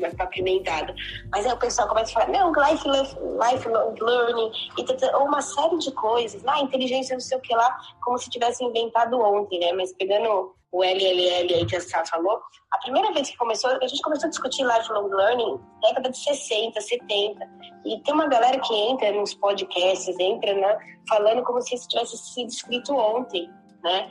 [0.09, 0.93] ficar apimentado.
[1.31, 5.77] Mas aí o pessoal começa a falar, não, life, lifelong learning, e ou uma série
[5.77, 9.73] de coisas, ah, inteligência não sei o que lá, como se tivesse inventado ontem, né?
[9.73, 13.87] Mas pegando o LLL aí que a Sá falou, a primeira vez que começou, a
[13.87, 17.47] gente começou a discutir lifelong learning década de 60, 70,
[17.85, 22.17] e tem uma galera que entra nos podcasts, entra né, falando como se isso tivesse
[22.17, 23.47] sido escrito ontem,
[23.83, 24.09] né?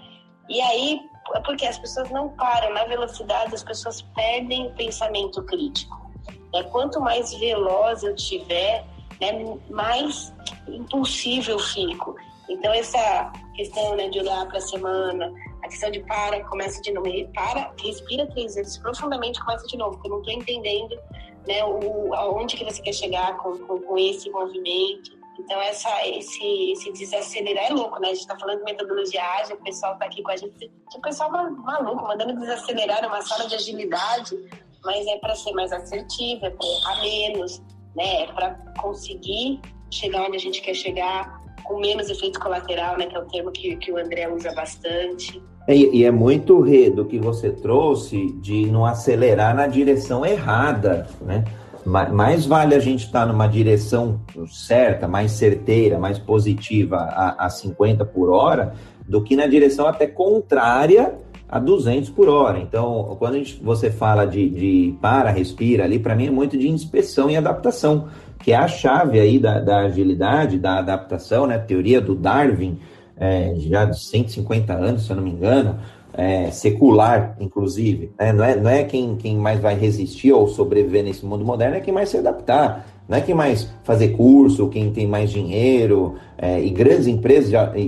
[0.48, 1.00] E aí,
[1.34, 2.72] é porque as pessoas não param.
[2.74, 6.10] Na velocidade, as pessoas perdem o pensamento crítico.
[6.54, 8.84] É, quanto mais veloz eu tiver,
[9.20, 9.32] né,
[9.70, 10.32] mais
[10.68, 12.14] impulsivo eu fico.
[12.48, 15.32] Então, essa questão né, de olhar para a semana,
[15.72, 20.08] questão de para, começa de novo, para, respira três vezes profundamente, começa de novo, porque
[20.08, 20.98] eu não estou entendendo
[21.46, 25.20] né, o, aonde que você quer chegar com, com, com esse movimento.
[25.38, 28.08] Então, essa, esse, esse desacelerar é louco, né?
[28.08, 30.70] A gente está falando de metodologia ágil, o pessoal está aqui com a gente.
[30.94, 34.36] O pessoal maluco, mandando desacelerar numa sala de agilidade.
[34.84, 37.62] mas é para ser mais assertiva, é para errar menos,
[37.96, 38.22] né?
[38.22, 39.60] É para conseguir
[39.90, 43.06] chegar onde a gente quer chegar com menos efeito colateral, né?
[43.06, 45.42] Que é o termo que, que o André usa bastante.
[45.68, 51.06] E, e é muito re do que você trouxe de não acelerar na direção errada,
[51.20, 51.44] né?
[51.84, 57.50] mais vale a gente estar tá numa direção certa, mais certeira, mais positiva a, a
[57.50, 58.74] 50 por hora,
[59.06, 61.14] do que na direção até contrária
[61.48, 62.58] a 200 por hora.
[62.58, 66.68] Então, quando gente, você fala de, de para, respira ali, para mim é muito de
[66.68, 68.08] inspeção e adaptação,
[68.38, 71.58] que é a chave aí da, da agilidade, da adaptação, né?
[71.58, 72.78] Teoria do Darwin,
[73.22, 75.78] é, já de 150 anos, se eu não me engano,
[76.12, 78.10] é, secular, inclusive.
[78.18, 78.32] Né?
[78.32, 81.80] Não é, não é quem, quem mais vai resistir ou sobreviver nesse mundo moderno, é
[81.80, 82.84] quem mais se adaptar.
[83.08, 86.16] Não é quem mais fazer curso, quem tem mais dinheiro.
[86.36, 87.80] É, e grandes empresas, já, e,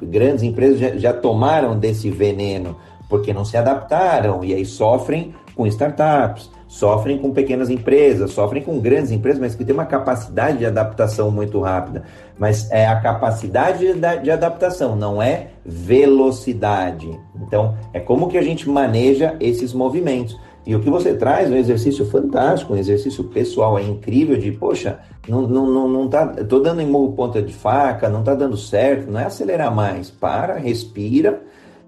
[0.00, 2.74] e grandes empresas já, já tomaram desse veneno,
[3.10, 8.78] porque não se adaptaram e aí sofrem com startups sofrem com pequenas empresas, sofrem com
[8.78, 12.04] grandes empresas, mas que têm uma capacidade de adaptação muito rápida.
[12.38, 13.86] Mas é a capacidade
[14.22, 17.18] de adaptação, não é velocidade.
[17.42, 20.38] Então, é como que a gente maneja esses movimentos.
[20.66, 24.52] E o que você traz é um exercício fantástico, um exercício pessoal, é incrível de,
[24.52, 28.56] poxa, não, não, não, não tá, tô dando em ponta de faca, não tá dando
[28.58, 31.42] certo, não é acelerar mais, para, respira,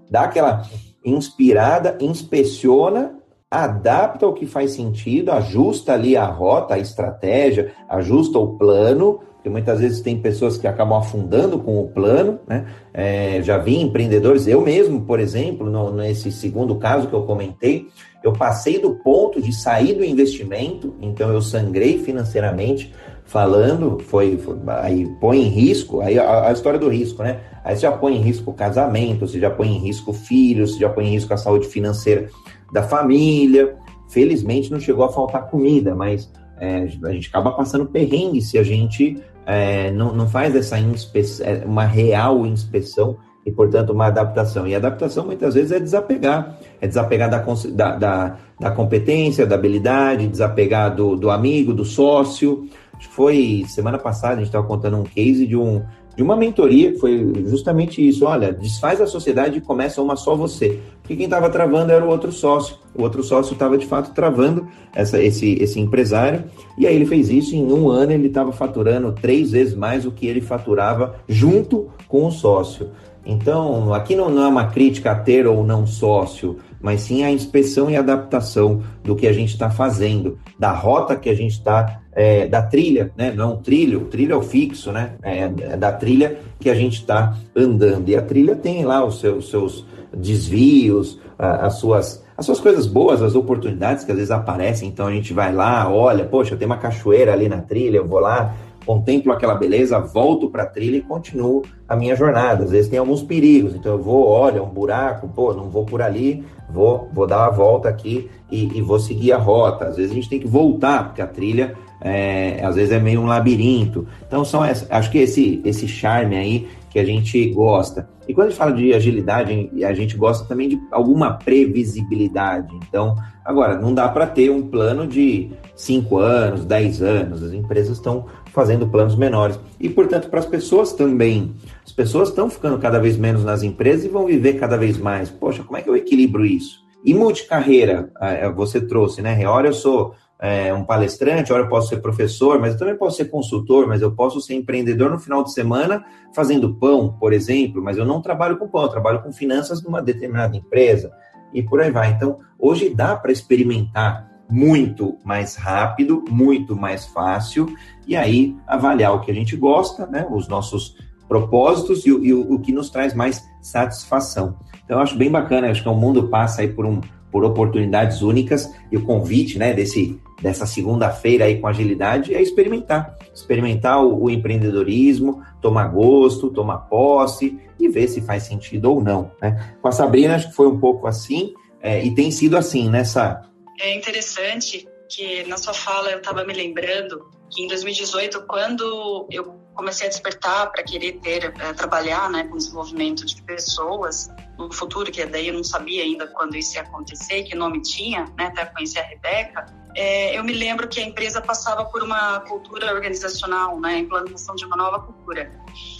[0.09, 0.63] dá aquela
[1.05, 3.20] inspirada, inspeciona
[3.51, 9.49] adapta o que faz sentido, ajusta ali a rota, a estratégia, ajusta o plano, porque
[9.49, 12.65] muitas vezes tem pessoas que acabam afundando com o plano, né?
[12.93, 17.87] É, já vi empreendedores, eu mesmo, por exemplo, no, nesse segundo caso que eu comentei,
[18.23, 22.93] eu passei do ponto de sair do investimento, então eu sangrei financeiramente,
[23.25, 27.39] falando, foi, foi aí põe em risco, aí a, a, história do risco, né?
[27.63, 30.79] Aí você já põe em risco o casamento, você já põe em risco filhos, você
[30.79, 32.29] já põe em risco a saúde financeira
[32.71, 33.75] da família.
[34.09, 38.63] Felizmente não chegou a faltar comida, mas é, a gente acaba passando perrengue se a
[38.63, 44.67] gente é, não, não faz essa é, uma real inspeção e, portanto, uma adaptação.
[44.67, 50.27] E adaptação muitas vezes é desapegar, é desapegar da, da, da, da competência, da habilidade,
[50.27, 52.67] desapegar do, do amigo, do sócio.
[53.11, 55.83] Foi semana passada, a gente estava contando um case de um,
[56.15, 58.25] de uma mentoria que foi justamente isso.
[58.25, 60.79] Olha, desfaz a sociedade e começa uma só você.
[61.01, 62.77] Porque quem estava travando era o outro sócio.
[62.93, 66.43] O outro sócio estava de fato travando essa, esse, esse empresário.
[66.77, 67.55] E aí ele fez isso.
[67.55, 72.25] Em um ano ele estava faturando três vezes mais do que ele faturava junto com
[72.25, 72.89] o sócio.
[73.25, 77.31] Então, aqui não, não é uma crítica a ter ou não sócio, mas sim a
[77.31, 82.01] inspeção e adaptação do que a gente está fazendo, da rota que a gente está
[82.13, 83.31] é, da trilha, né?
[83.31, 85.13] Não é trilho, trilho é o fixo, né?
[85.23, 88.09] É, é da trilha que a gente está andando.
[88.09, 93.21] E a trilha tem lá os seus, seus desvios, as suas, as suas coisas boas,
[93.21, 94.89] as oportunidades que às vezes aparecem.
[94.89, 98.19] Então a gente vai lá, olha, poxa, tem uma cachoeira ali na trilha, eu vou
[98.19, 98.53] lá,
[98.85, 102.63] contemplo aquela beleza, volto para a trilha e continuo a minha jornada.
[102.63, 106.01] Às vezes tem alguns perigos, então eu vou, olha, um buraco, pô, não vou por
[106.01, 109.85] ali, vou, vou dar uma volta aqui e, e vou seguir a rota.
[109.85, 113.21] Às vezes a gente tem que voltar, porque a trilha é, às vezes é meio
[113.21, 114.07] um labirinto.
[114.27, 118.09] Então são acho que esse esse charme aí que a gente gosta.
[118.27, 122.75] E quando a gente fala de agilidade, a gente gosta também de alguma previsibilidade.
[122.87, 127.43] Então, agora, não dá para ter um plano de 5 anos, 10 anos.
[127.43, 129.59] As empresas estão fazendo planos menores.
[129.79, 131.53] E, portanto, para as pessoas também.
[131.85, 135.29] As pessoas estão ficando cada vez menos nas empresas e vão viver cada vez mais.
[135.29, 136.81] Poxa, como é que eu equilibro isso?
[137.03, 138.11] E multicarreira,
[138.55, 139.47] você trouxe, né?
[139.47, 143.17] Hora eu sou é, um palestrante, hora eu posso ser professor, mas eu também posso
[143.17, 147.81] ser consultor, mas eu posso ser empreendedor no final de semana fazendo pão, por exemplo,
[147.81, 151.11] mas eu não trabalho com pão, eu trabalho com finanças numa determinada empresa
[151.53, 152.11] e por aí vai.
[152.11, 157.73] Então, hoje dá para experimentar muito mais rápido, muito mais fácil,
[158.05, 160.97] e aí avaliar o que a gente gosta, né, os nossos
[161.27, 164.57] propósitos e, e o, o que nos traz mais satisfação.
[164.83, 166.99] Então, eu acho bem bacana, acho que o mundo passa aí por um
[167.31, 173.15] por oportunidades únicas e o convite, né, desse dessa segunda-feira aí com agilidade é experimentar.
[173.33, 179.31] Experimentar o, o, empreendedorismo, tomar gosto, tomar posse e ver se faz sentido ou não.
[179.41, 179.75] Né?
[179.81, 183.41] Com a Sabrina, acho que foi um pouco assim, é, e tem sido assim nessa.
[183.81, 189.59] É interessante que na sua fala eu estava me lembrando que em 2018, quando eu
[189.73, 195.11] comecei a despertar para querer ter, é, trabalhar né, com desenvolvimento de pessoas no futuro,
[195.11, 198.65] que daí eu não sabia ainda quando isso ia acontecer, que nome tinha, né, até
[198.65, 199.65] conhecer a Rebeca,
[199.95, 204.63] é, eu me lembro que a empresa passava por uma cultura organizacional, né, implantação de
[204.63, 205.51] uma nova cultura.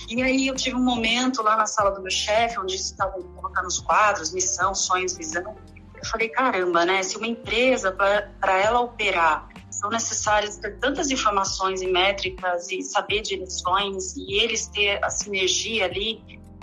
[0.07, 3.67] E aí eu tive um momento lá na sala do meu chefe, onde estavam colocando
[3.67, 5.55] os quadros, missão, sonhos, visão.
[6.01, 7.03] Eu falei, caramba, né?
[7.03, 13.21] Se uma empresa, para ela operar, são necessárias ter tantas informações e métricas e saber
[13.21, 16.21] direções e eles ter a sinergia ali,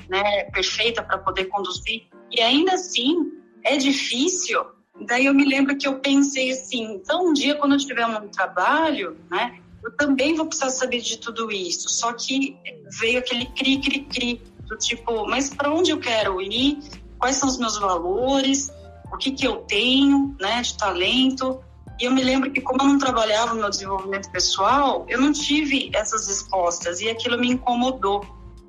[0.09, 2.07] né, perfeita para poder conduzir.
[2.31, 3.33] E ainda assim,
[3.65, 4.65] é difícil.
[5.07, 8.29] Daí eu me lembro que eu pensei assim, então um dia quando eu tiver um
[8.29, 11.89] trabalho, né, eu também vou precisar saber de tudo isso.
[11.89, 12.57] Só que
[12.99, 16.79] veio aquele cri, cri, cri, do tipo, mas para onde eu quero ir?
[17.19, 18.71] Quais são os meus valores?
[19.13, 21.61] O que que eu tenho, né, de talento?
[22.01, 25.33] E eu me lembro que como eu não trabalhava no meu desenvolvimento pessoal, eu não
[25.33, 28.25] tive essas respostas e aquilo me incomodou,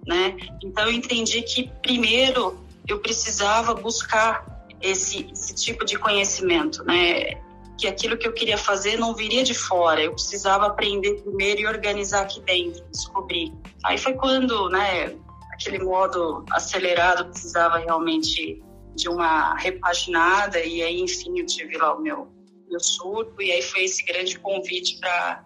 [0.07, 0.35] né?
[0.63, 7.35] Então eu entendi que primeiro eu precisava buscar esse, esse tipo de conhecimento, né?
[7.77, 11.67] Que aquilo que eu queria fazer não viria de fora, eu precisava aprender primeiro e
[11.67, 13.53] organizar aqui dentro, descobrir.
[13.85, 15.15] Aí foi quando, né,
[15.53, 18.61] aquele modo acelerado precisava realmente
[18.95, 22.27] de uma repaginada e aí, enfim, eu tive lá o meu,
[22.69, 25.45] meu surto e aí foi esse grande convite para...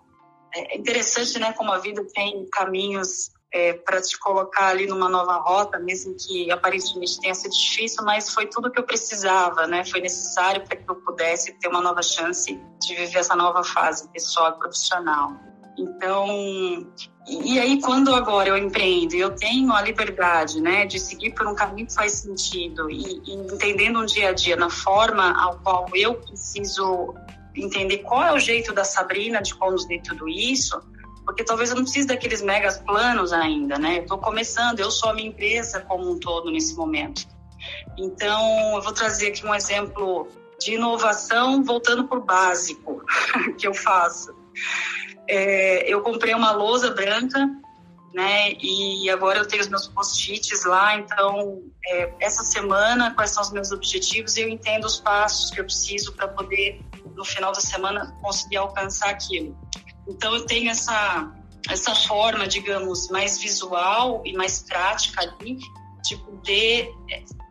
[0.56, 5.08] É, é interessante, né, como a vida tem caminhos é, para te colocar ali numa
[5.08, 9.86] nova rota, mesmo que aparentemente tenha sido difícil, mas foi tudo que eu precisava, né?
[9.86, 14.12] Foi necessário para que eu pudesse ter uma nova chance de viver essa nova fase
[14.12, 15.34] pessoal e profissional.
[15.78, 16.28] Então,
[17.28, 21.56] e aí quando agora eu empreendo, eu tenho a liberdade, né, de seguir por um
[21.56, 25.88] caminho que faz sentido e, e entendendo um dia a dia na forma ao qual
[25.94, 27.14] eu preciso
[27.56, 30.82] entender qual é o jeito da Sabrina de conduzir tudo isso,
[31.26, 34.00] porque talvez eu não precise daqueles megas planos ainda, né?
[34.00, 37.26] Eu estou começando, eu sou a minha empresa como um todo nesse momento.
[37.98, 40.28] Então, eu vou trazer aqui um exemplo
[40.60, 43.02] de inovação voltando para o básico
[43.58, 44.36] que eu faço.
[45.28, 47.40] É, eu comprei uma lousa branca,
[48.14, 48.54] né?
[48.62, 50.96] E agora eu tenho os meus post-its lá.
[50.98, 54.38] Então, é, essa semana, quais são os meus objetivos?
[54.38, 56.82] Eu entendo os passos que eu preciso para poder,
[57.16, 59.58] no final da semana, conseguir alcançar aquilo.
[60.08, 61.32] Então eu tenho essa
[61.70, 65.58] essa forma, digamos, mais visual e mais prática ali
[66.04, 66.94] de poder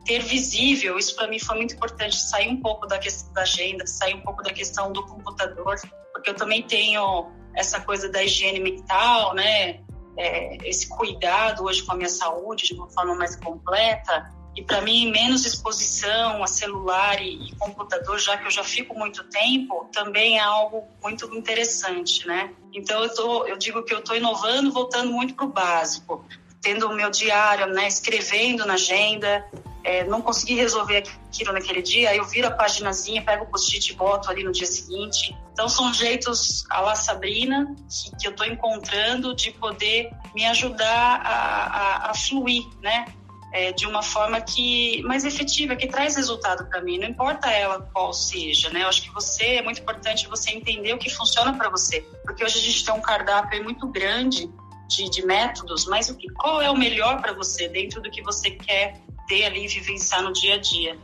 [0.05, 0.99] ter visível.
[0.99, 4.21] Isso para mim foi muito importante, sair um pouco da questão da agenda, sair um
[4.21, 5.77] pouco da questão do computador,
[6.13, 9.81] porque eu também tenho essa coisa da higiene mental, né?
[10.17, 14.31] É, esse cuidado hoje com a minha saúde de uma forma mais completa.
[14.55, 18.95] E para mim, menos exposição a celular e, e, computador, já que eu já fico
[18.95, 22.53] muito tempo, também é algo muito interessante, né?
[22.73, 26.23] Então eu, tô, eu digo que eu estou inovando, voltando muito para o básico,
[26.61, 27.89] tendo o meu diário, né?
[27.89, 29.45] Escrevendo na agenda.
[29.85, 33.97] É, não consegui resolver aquilo naquele dia, eu viro a paginazinha, pego o post-it e
[33.97, 35.37] boto ali no dia seguinte.
[35.53, 41.21] Então são jeitos a la Sabrina que, que eu estou encontrando de poder me ajudar
[41.25, 43.05] a, a, a fluir, né?
[43.53, 47.81] é, de uma forma que mais efetiva, que traz resultado para mim, não importa ela
[47.93, 48.83] qual seja, né?
[48.83, 52.43] Eu acho que você é muito importante você entender o que funciona para você, porque
[52.43, 54.51] hoje a gente tem um cardápio muito grande
[54.89, 58.23] de, de métodos, mas o que, qual é o melhor para você dentro do que
[58.23, 58.99] você quer
[59.29, 60.99] ter ali e vivenciar no dia a dia?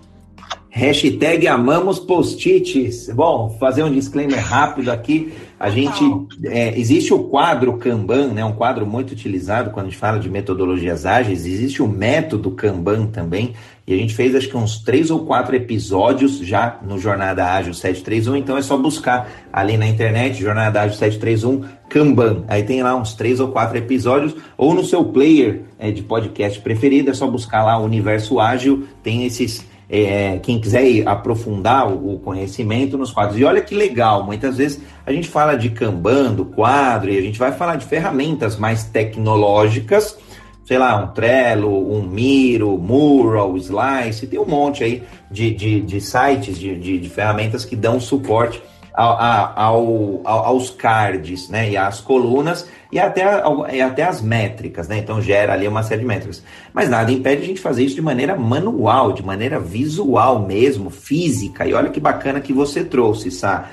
[0.70, 3.08] Hashtag amamos post-its.
[3.12, 5.32] Bom, fazer um disclaimer rápido aqui.
[5.58, 6.04] A gente
[6.44, 8.44] é, existe o quadro Kanban, né?
[8.44, 11.46] Um quadro muito utilizado quando a gente fala de metodologias ágeis.
[11.46, 13.54] Existe o método Kanban também.
[13.88, 17.74] E a gente fez acho que uns três ou quatro episódios já no Jornada Ágil
[17.74, 18.36] 731.
[18.36, 22.44] Então é só buscar ali na internet Jornada Ágil 731 Kanban.
[22.46, 24.36] Aí tem lá uns três ou quatro episódios.
[24.56, 28.86] Ou no seu player é, de podcast preferido, é só buscar lá o Universo Ágil.
[29.02, 33.38] Tem esses é, quem quiser aprofundar o, conhecimento nos quadros.
[33.38, 37.22] E olha que legal, muitas vezes a gente fala de Kanban, do quadro, e a
[37.22, 40.18] gente vai falar de ferramentas mais tecnológicas,
[40.64, 46.00] sei lá, um Trello, um Miro, Mural, Slice, tem um monte aí de, de, de
[46.00, 48.62] sites, de, de, de ferramentas que dão suporte
[48.94, 53.24] ao, ao, aos cards, né, e às colunas, e até,
[53.72, 54.98] e até as métricas, né?
[54.98, 56.42] Então gera ali uma série de métricas.
[56.72, 61.66] Mas nada impede a gente fazer isso de maneira manual, de maneira visual mesmo, física.
[61.66, 63.68] E olha que bacana que você trouxe, Sá.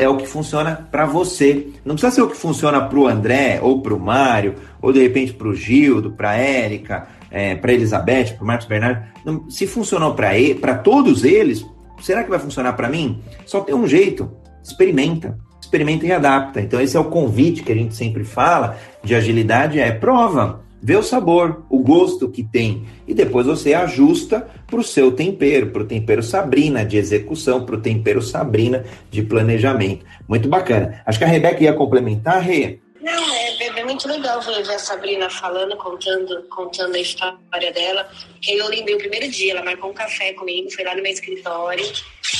[0.00, 1.68] É o que funciona para você.
[1.84, 5.00] Não precisa ser o que funciona para o André, ou para o Mário, ou de
[5.00, 9.02] repente para o Gildo, para a Érica, é, para Elizabeth, para o Marcos Bernardo.
[9.24, 11.64] Não, se funcionou para todos eles,
[12.00, 13.22] será que vai funcionar para mim?
[13.46, 14.30] Só tem um jeito.
[14.68, 15.38] Experimenta
[15.68, 16.60] experimenta e adapta.
[16.60, 20.96] Então, esse é o convite que a gente sempre fala de agilidade: é prova, vê
[20.96, 25.82] o sabor, o gosto que tem, e depois você ajusta para o seu tempero, para
[25.82, 30.04] o tempero Sabrina de execução, para o tempero Sabrina de planejamento.
[30.26, 31.02] Muito bacana.
[31.04, 32.80] Acho que a Rebeca ia complementar, Rê.
[33.00, 38.08] Não, é, é muito legal ver, a Sabrina falando, contando, contando a história dela.
[38.46, 41.84] Eu lembrei o primeiro dia, ela marcou um café comigo, foi lá no meu escritório.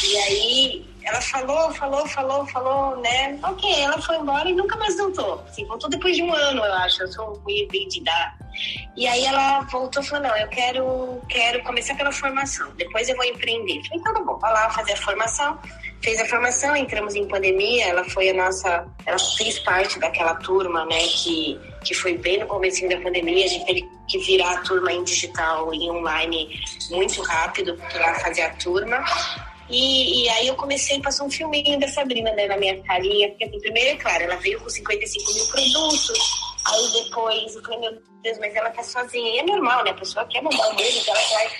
[0.04, 3.38] E aí ela falou, falou, falou, falou, né?
[3.42, 5.42] Ok, ela foi embora e nunca mais voltou.
[5.48, 7.02] Assim, voltou depois de um ano, eu acho.
[7.02, 8.36] Eu sou ruim de dar.
[8.96, 13.16] E aí ela voltou e falou, não, eu quero, quero começar pela formação, depois eu
[13.16, 13.80] vou empreender.
[13.84, 15.58] Falei, então tá bom, vai lá fazer a formação.
[16.02, 20.84] Fez a formação, entramos em pandemia, ela foi a nossa, ela fez parte daquela turma,
[20.84, 24.60] né, que, que foi bem no começo da pandemia, a gente teve que virar a
[24.60, 29.04] turma em digital e online muito rápido, lá fazer a turma.
[29.70, 33.44] E, e, aí eu comecei, passou um filminho da Sabrina né, na minha carinha, porque
[33.44, 36.18] assim, primeiro, é claro, ela veio com 55 mil produtos,
[36.66, 39.34] aí depois eu falei, meu Deus, mas ela tá sozinha.
[39.34, 39.90] E é normal, né?
[39.90, 41.50] A pessoa quer mandar o mesmo, ela vai.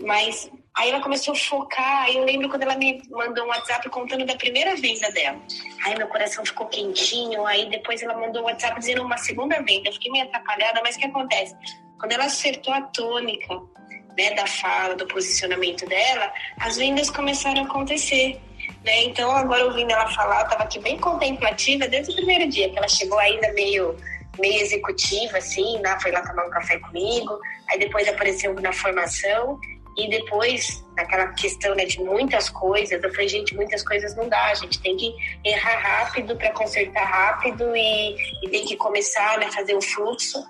[0.00, 3.88] Mas aí ela começou a focar, aí eu lembro quando ela me mandou um WhatsApp
[3.88, 5.40] contando da primeira venda dela.
[5.84, 9.88] Aí meu coração ficou quentinho, aí depois ela mandou um WhatsApp dizendo uma segunda venda.
[9.88, 11.54] Eu fiquei meio atrapalhada, mas o que acontece?
[11.98, 13.54] Quando ela acertou a tônica,
[14.16, 18.40] né, da fala, do posicionamento dela, as vendas começaram a acontecer.
[18.84, 19.04] Né?
[19.04, 22.78] Então, agora ouvindo ela falar, eu estava aqui bem contemplativa desde o primeiro dia, que
[22.78, 23.96] ela chegou ainda meio,
[24.38, 25.98] meio executiva, assim, né?
[26.00, 27.38] foi lá tomar um café comigo,
[27.70, 29.58] aí depois apareceu na formação,
[29.96, 34.50] e depois, naquela questão né, de muitas coisas, eu falei, gente, muitas coisas não dá,
[34.50, 35.10] a gente tem que
[35.42, 40.44] errar rápido para consertar rápido e, e tem que começar né, a fazer o fluxo.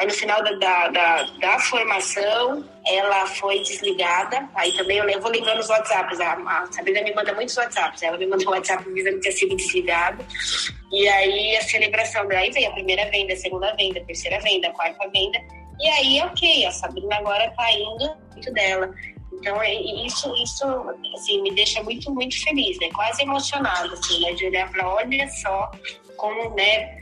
[0.00, 4.48] Aí no final da, da, da, da, formação, ela foi desligada.
[4.54, 6.18] Aí também eu, eu vou lembrando os WhatsApps.
[6.20, 8.02] A, a Sabrina me manda muitos WhatsApps.
[8.02, 10.24] Ela me mandou um WhatsApp dizendo que tinha sido desligada.
[10.90, 14.68] E aí a celebração daí veio a primeira venda, a segunda venda, a terceira venda,
[14.68, 15.38] a quarta venda.
[15.78, 18.90] E aí, ok, a Sabrina agora tá indo muito dela.
[19.34, 19.74] Então, é,
[20.06, 20.64] isso, isso
[21.14, 22.88] assim, me deixa muito, muito feliz, né?
[22.94, 24.32] Quase emocionada, assim, né?
[24.32, 25.70] De olhar para olha só
[26.16, 26.99] como, né?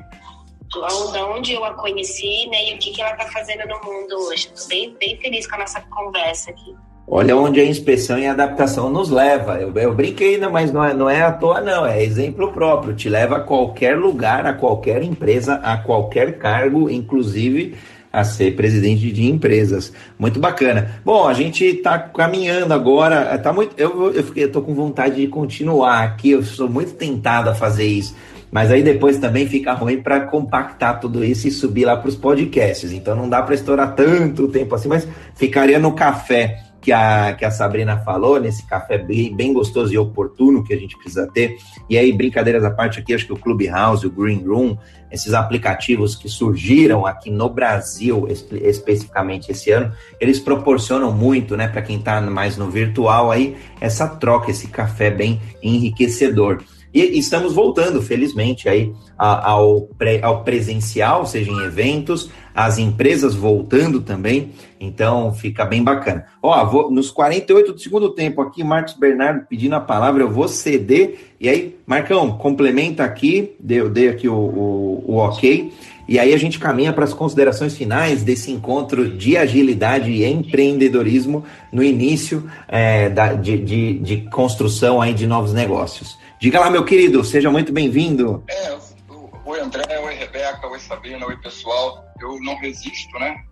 [1.12, 4.14] Da onde eu a conheci, né, e o que, que ela está fazendo no mundo
[4.28, 4.50] hoje.
[4.54, 6.74] Estou bem, bem feliz com a nossa conversa aqui.
[7.10, 9.58] Olha onde a inspeção e a adaptação nos leva.
[9.58, 11.86] Eu, eu brinquei, né, mas não é, não é à toa, não.
[11.86, 12.94] É exemplo próprio.
[12.94, 17.74] Te leva a qualquer lugar, a qualquer empresa, a qualquer cargo, inclusive
[18.12, 19.92] a ser presidente de empresas.
[20.18, 21.00] Muito bacana.
[21.02, 23.38] Bom, a gente está caminhando agora.
[23.38, 26.32] Tá muito, eu, eu, fiquei, eu tô com vontade de continuar aqui.
[26.32, 28.14] Eu sou muito tentado a fazer isso
[28.50, 32.16] mas aí depois também fica ruim para compactar tudo isso e subir lá para os
[32.16, 32.92] podcasts.
[32.92, 37.44] Então não dá para estourar tanto tempo assim, mas ficaria no café que a, que
[37.44, 41.56] a Sabrina falou, nesse café bem, bem gostoso e oportuno que a gente precisa ter.
[41.88, 44.76] E aí, brincadeiras à parte aqui, acho que o Clubhouse, o Green Room,
[45.10, 51.68] esses aplicativos que surgiram aqui no Brasil, espe especificamente esse ano, eles proporcionam muito, né,
[51.68, 56.62] para quem está mais no virtual aí, essa troca, esse café bem enriquecedor.
[56.92, 64.00] E estamos voltando, felizmente, aí ao, pre, ao presencial, seja em eventos, as empresas voltando
[64.00, 66.24] também, então fica bem bacana.
[66.42, 70.48] Ó, vou, nos 48 do segundo tempo aqui, Marcos Bernardo pedindo a palavra, eu vou
[70.48, 75.72] ceder, e aí, Marcão, complementa aqui, dei, dei aqui o, o, o ok,
[76.08, 81.44] e aí a gente caminha para as considerações finais desse encontro de agilidade e empreendedorismo
[81.70, 86.18] no início é, da, de, de, de construção aí de novos negócios.
[86.40, 88.44] Diga lá, meu querido, seja muito bem-vindo.
[88.48, 88.78] É,
[89.44, 92.04] oi André, oi Rebeca, oi Sabrina, oi pessoal.
[92.20, 93.44] Eu não resisto, né?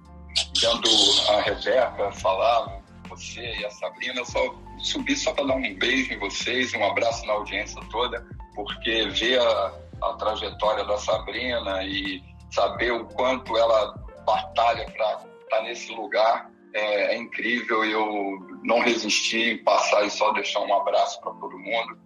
[0.61, 0.89] Vendo
[1.31, 6.15] a Rebeca falar, você e a Sabrina, eu só subi só para dar um beijo
[6.15, 8.25] em vocês, um abraço na audiência toda,
[8.55, 9.73] porque ver a,
[10.03, 12.23] a trajetória da Sabrina e
[12.53, 17.85] saber o quanto ela batalha para estar tá nesse lugar é, é incrível.
[17.85, 22.06] Eu não resisti em passar e só deixar um abraço para todo mundo e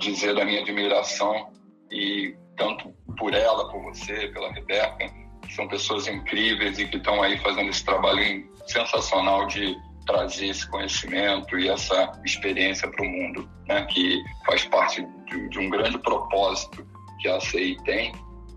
[0.00, 1.50] dizer da minha admiração
[1.90, 5.08] e tanto por ela, por você, pela Rebeca,
[5.42, 9.76] que são pessoas incríveis e que estão aí fazendo esse trabalho sensacional de
[10.06, 13.86] trazer esse conhecimento e essa experiência para o mundo, né?
[13.86, 16.84] que faz parte de, de, um grande propósito
[17.20, 18.12] que a CI tem.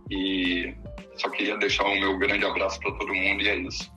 [0.09, 0.73] E
[1.17, 3.91] só queria deixar o meu grande abraço para todo mundo e é isso.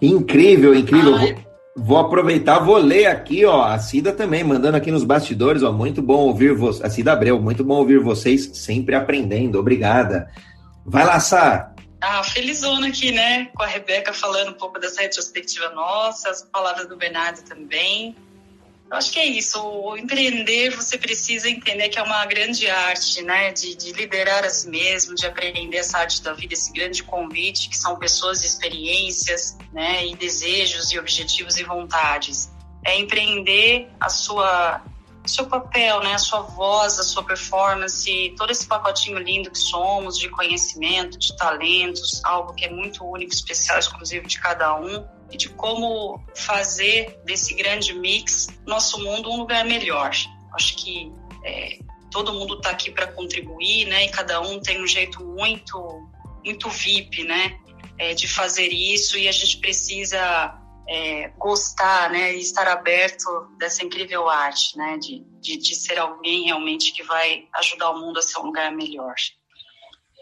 [0.00, 1.16] Incrível, incrível.
[1.16, 1.49] Ai.
[1.82, 6.02] Vou aproveitar, vou ler aqui, ó, a Cida também, mandando aqui nos bastidores, ó, muito
[6.02, 10.30] bom ouvir vocês, a Cida Abreu, muito bom ouvir vocês, sempre aprendendo, obrigada.
[10.84, 11.72] Vai lá, Sá.
[11.98, 16.86] Ah, felizona aqui, né, com a Rebeca falando um pouco dessa retrospectiva nossa, as palavras
[16.86, 18.14] do Bernardo também.
[18.90, 19.62] Eu acho que é isso.
[19.62, 23.52] O empreender, você precisa entender que é uma grande arte, né?
[23.52, 27.68] De, de, liderar a si mesmo, de aprender essa arte da vida, esse grande convite,
[27.68, 30.04] que são pessoas e experiências, né?
[30.04, 32.50] E desejos e objetivos e vontades.
[32.84, 34.82] É empreender a sua
[35.26, 40.18] seu papel, né, a sua voz, a sua performance, todo esse pacotinho lindo que somos
[40.18, 45.36] de conhecimento, de talentos, algo que é muito único, especial, exclusivo de cada um e
[45.36, 50.10] de como fazer desse grande mix nosso mundo um lugar melhor.
[50.54, 51.12] Acho que
[51.44, 51.78] é,
[52.10, 54.04] todo mundo está aqui para contribuir, né?
[54.04, 56.08] E cada um tem um jeito muito,
[56.44, 57.58] muito VIP, né?
[57.98, 60.58] É, de fazer isso e a gente precisa
[60.88, 62.34] é, gostar, né?
[62.34, 64.98] E estar aberto dessa incrível arte, né?
[64.98, 68.72] De, de, de ser alguém realmente que vai ajudar o mundo a ser um lugar
[68.72, 69.14] melhor.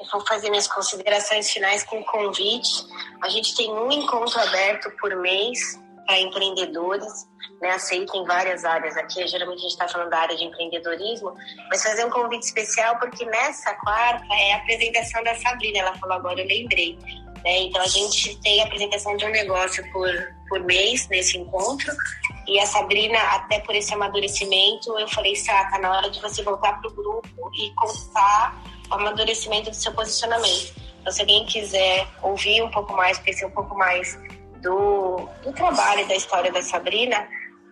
[0.00, 2.86] Eu vou fazer minhas considerações finais com convite.
[3.22, 5.58] A gente tem um encontro aberto por mês
[6.06, 7.28] para empreendedores.
[7.60, 7.70] Né?
[7.70, 11.34] A CI tem várias áreas aqui, geralmente a gente está falando da área de empreendedorismo,
[11.68, 16.16] mas fazer um convite especial porque nessa quarta é a apresentação da Sabrina, ela falou
[16.16, 16.96] agora, eu lembrei.
[17.44, 17.62] Né?
[17.62, 20.08] Então a gente tem a apresentação de um negócio por,
[20.48, 21.92] por mês nesse encontro
[22.46, 26.42] e a Sabrina, até por esse amadurecimento, eu falei, Sá, tá na hora de você
[26.42, 28.56] voltar para o grupo e contar
[28.90, 30.74] amadurecimento do seu posicionamento.
[31.00, 34.18] Então, se alguém quiser ouvir um pouco mais, conhecer um pouco mais
[34.62, 37.28] do, do trabalho da história da Sabrina,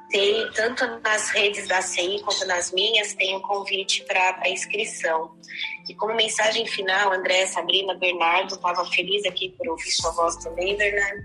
[0.08, 5.32] tem tanto nas redes da CI quanto nas minhas, tem um convite para inscrição.
[5.88, 10.76] E como mensagem final, André, Sabrina, Bernardo, estava feliz aqui por ouvir sua voz também,
[10.76, 11.22] Bernardo.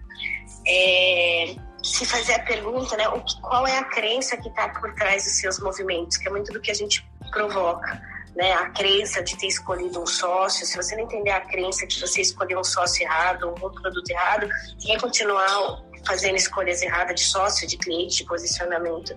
[0.68, 5.24] É, se fazer a pergunta, né, o, qual é a crença que está por trás
[5.24, 9.38] dos seus movimentos, que é muito do que a gente provoca né, a crença de
[9.38, 13.04] ter escolhido um sócio, se você não entender a crença que você escolheu um sócio
[13.04, 18.26] errado, um produto errado, você vai continuar fazendo escolhas erradas de sócio, de cliente, de
[18.26, 19.16] posicionamento.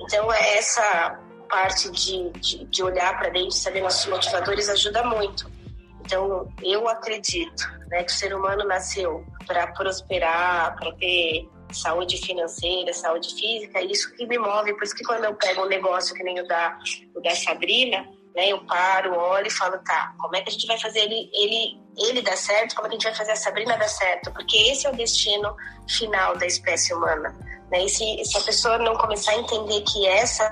[0.00, 5.50] Então, é essa parte de, de, de olhar para dentro, saber nossos motivadores, ajuda muito.
[6.00, 12.92] Então, eu acredito né, que o ser humano nasceu para prosperar, para ter saúde financeira,
[12.92, 14.74] saúde física, isso que me move.
[14.74, 16.78] Por isso que quando eu pego um negócio que nem o da,
[17.14, 18.48] o da Sabrina, né?
[18.48, 21.80] Eu paro, olho e falo, tá, como é que a gente vai fazer ele, ele,
[21.98, 22.74] ele dar certo?
[22.74, 24.32] Como é que a gente vai fazer a Sabrina dar certo?
[24.32, 25.54] Porque esse é o destino
[25.88, 27.34] final da espécie humana.
[27.70, 27.84] Né?
[27.84, 30.48] E se, se a pessoa não começar a entender que essa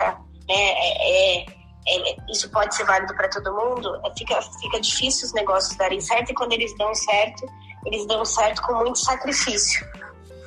[0.49, 1.47] né, é, é,
[1.89, 6.01] é isso pode ser válido para todo mundo, é, fica, fica difícil os negócios darem
[6.01, 7.47] certo e quando eles dão certo,
[7.87, 9.87] eles dão certo com muito sacrifício.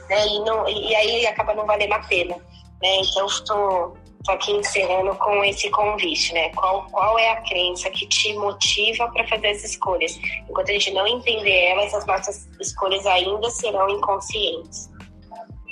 [0.09, 0.27] Né?
[0.27, 2.35] E, não, e aí acaba não valendo a pena.
[2.81, 2.97] Né?
[2.97, 6.47] Então, estou Estou aqui encerrando com esse convite, né?
[6.55, 10.17] Qual, qual é a crença que te motiva para fazer as escolhas?
[10.49, 14.89] Enquanto a gente não entender elas, as nossas escolhas ainda serão inconscientes.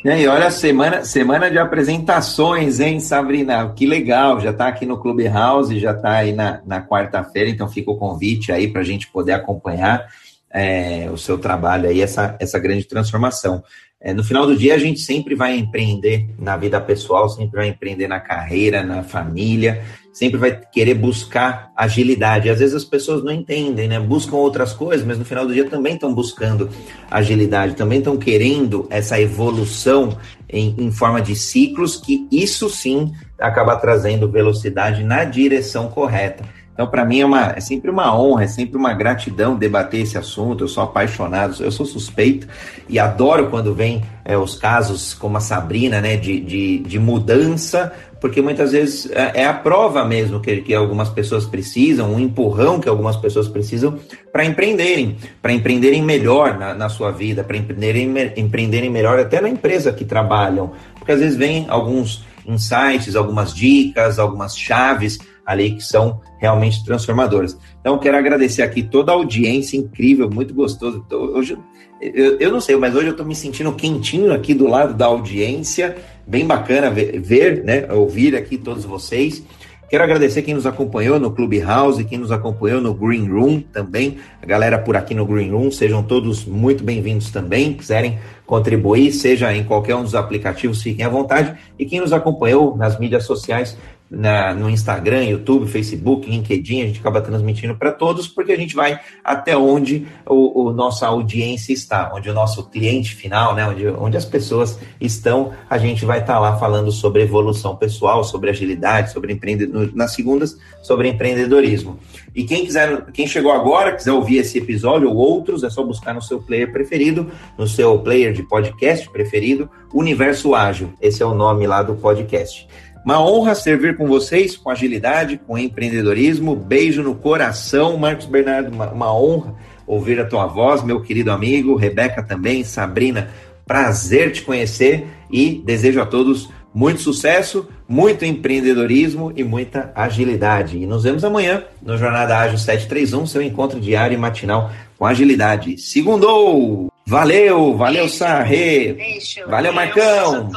[0.03, 3.71] E olha, semana, semana de apresentações, hein, Sabrina?
[3.73, 7.89] Que legal, já está aqui no Clubhouse, já está aí na, na quarta-feira, então fica
[7.89, 10.07] o convite aí para a gente poder acompanhar
[10.49, 13.63] é, o seu trabalho aí, essa, essa grande transformação.
[14.03, 17.67] É, no final do dia, a gente sempre vai empreender na vida pessoal, sempre vai
[17.67, 22.49] empreender na carreira, na família, sempre vai querer buscar agilidade.
[22.49, 23.99] Às vezes as pessoas não entendem, né?
[23.99, 26.67] Buscam outras coisas, mas no final do dia também estão buscando
[27.11, 30.17] agilidade, também estão querendo essa evolução
[30.49, 36.43] em, em forma de ciclos, que isso sim acaba trazendo velocidade na direção correta.
[36.81, 40.17] Então, para mim, é, uma, é sempre uma honra, é sempre uma gratidão debater esse
[40.17, 40.63] assunto.
[40.63, 42.47] Eu sou apaixonado, eu sou suspeito
[42.89, 47.93] e adoro quando vem é, os casos como a Sabrina, né, de, de, de mudança,
[48.19, 52.79] porque muitas vezes é, é a prova mesmo que, que algumas pessoas precisam, um empurrão
[52.79, 53.99] que algumas pessoas precisam
[54.33, 59.49] para empreenderem, para empreenderem melhor na, na sua vida, para empreenderem, empreenderem melhor até na
[59.49, 60.71] empresa que trabalham.
[60.97, 65.19] Porque às vezes vem alguns insights, algumas dicas, algumas chaves
[65.51, 67.57] ali que são realmente transformadoras.
[67.79, 71.05] Então, quero agradecer aqui toda a audiência incrível, muito gostoso.
[71.11, 71.57] Hoje,
[72.01, 75.05] eu, eu não sei, mas hoje eu estou me sentindo quentinho aqui do lado da
[75.05, 75.95] audiência,
[76.25, 79.43] bem bacana ver, ver, né, ouvir aqui todos vocês.
[79.91, 84.45] Quero agradecer quem nos acompanhou no Clubhouse, quem nos acompanhou no Green Room também, a
[84.45, 89.65] galera por aqui no Green Room, sejam todos muito bem-vindos também, quiserem contribuir, seja em
[89.65, 91.57] qualquer um dos aplicativos, fiquem à vontade.
[91.77, 93.77] E quem nos acompanhou nas mídias sociais,
[94.11, 98.75] na, no Instagram, YouTube, Facebook, LinkedIn, a gente acaba transmitindo para todos, porque a gente
[98.75, 103.87] vai até onde o, o, nossa audiência está, onde o nosso cliente final, né, onde,
[103.87, 108.49] onde as pessoas estão, a gente vai estar tá lá falando sobre evolução pessoal, sobre
[108.49, 111.97] agilidade, sobre empreendedor, nas segundas, sobre empreendedorismo.
[112.35, 116.13] E quem quiser, quem chegou agora, quiser ouvir esse episódio ou outros, é só buscar
[116.13, 120.93] no seu player preferido, no seu player de podcast preferido, Universo Ágil.
[121.01, 122.67] Esse é o nome lá do podcast.
[123.03, 126.55] Uma honra servir com vocês, com agilidade, com empreendedorismo.
[126.55, 128.71] Beijo no coração, Marcos Bernardo.
[128.71, 129.55] Uma, uma honra
[129.87, 131.75] ouvir a tua voz, meu querido amigo.
[131.75, 133.29] Rebeca também, Sabrina.
[133.65, 140.77] Prazer te conhecer e desejo a todos muito sucesso, muito empreendedorismo e muita agilidade.
[140.77, 145.77] E nos vemos amanhã no Jornada Ágil 731, seu encontro diário e matinal com agilidade.
[145.77, 146.91] Segundou!
[147.05, 149.19] Valeu, valeu, Sarre!
[149.47, 150.49] Valeu, Marcão!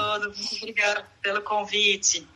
[0.60, 2.26] Obrigada pelo convite.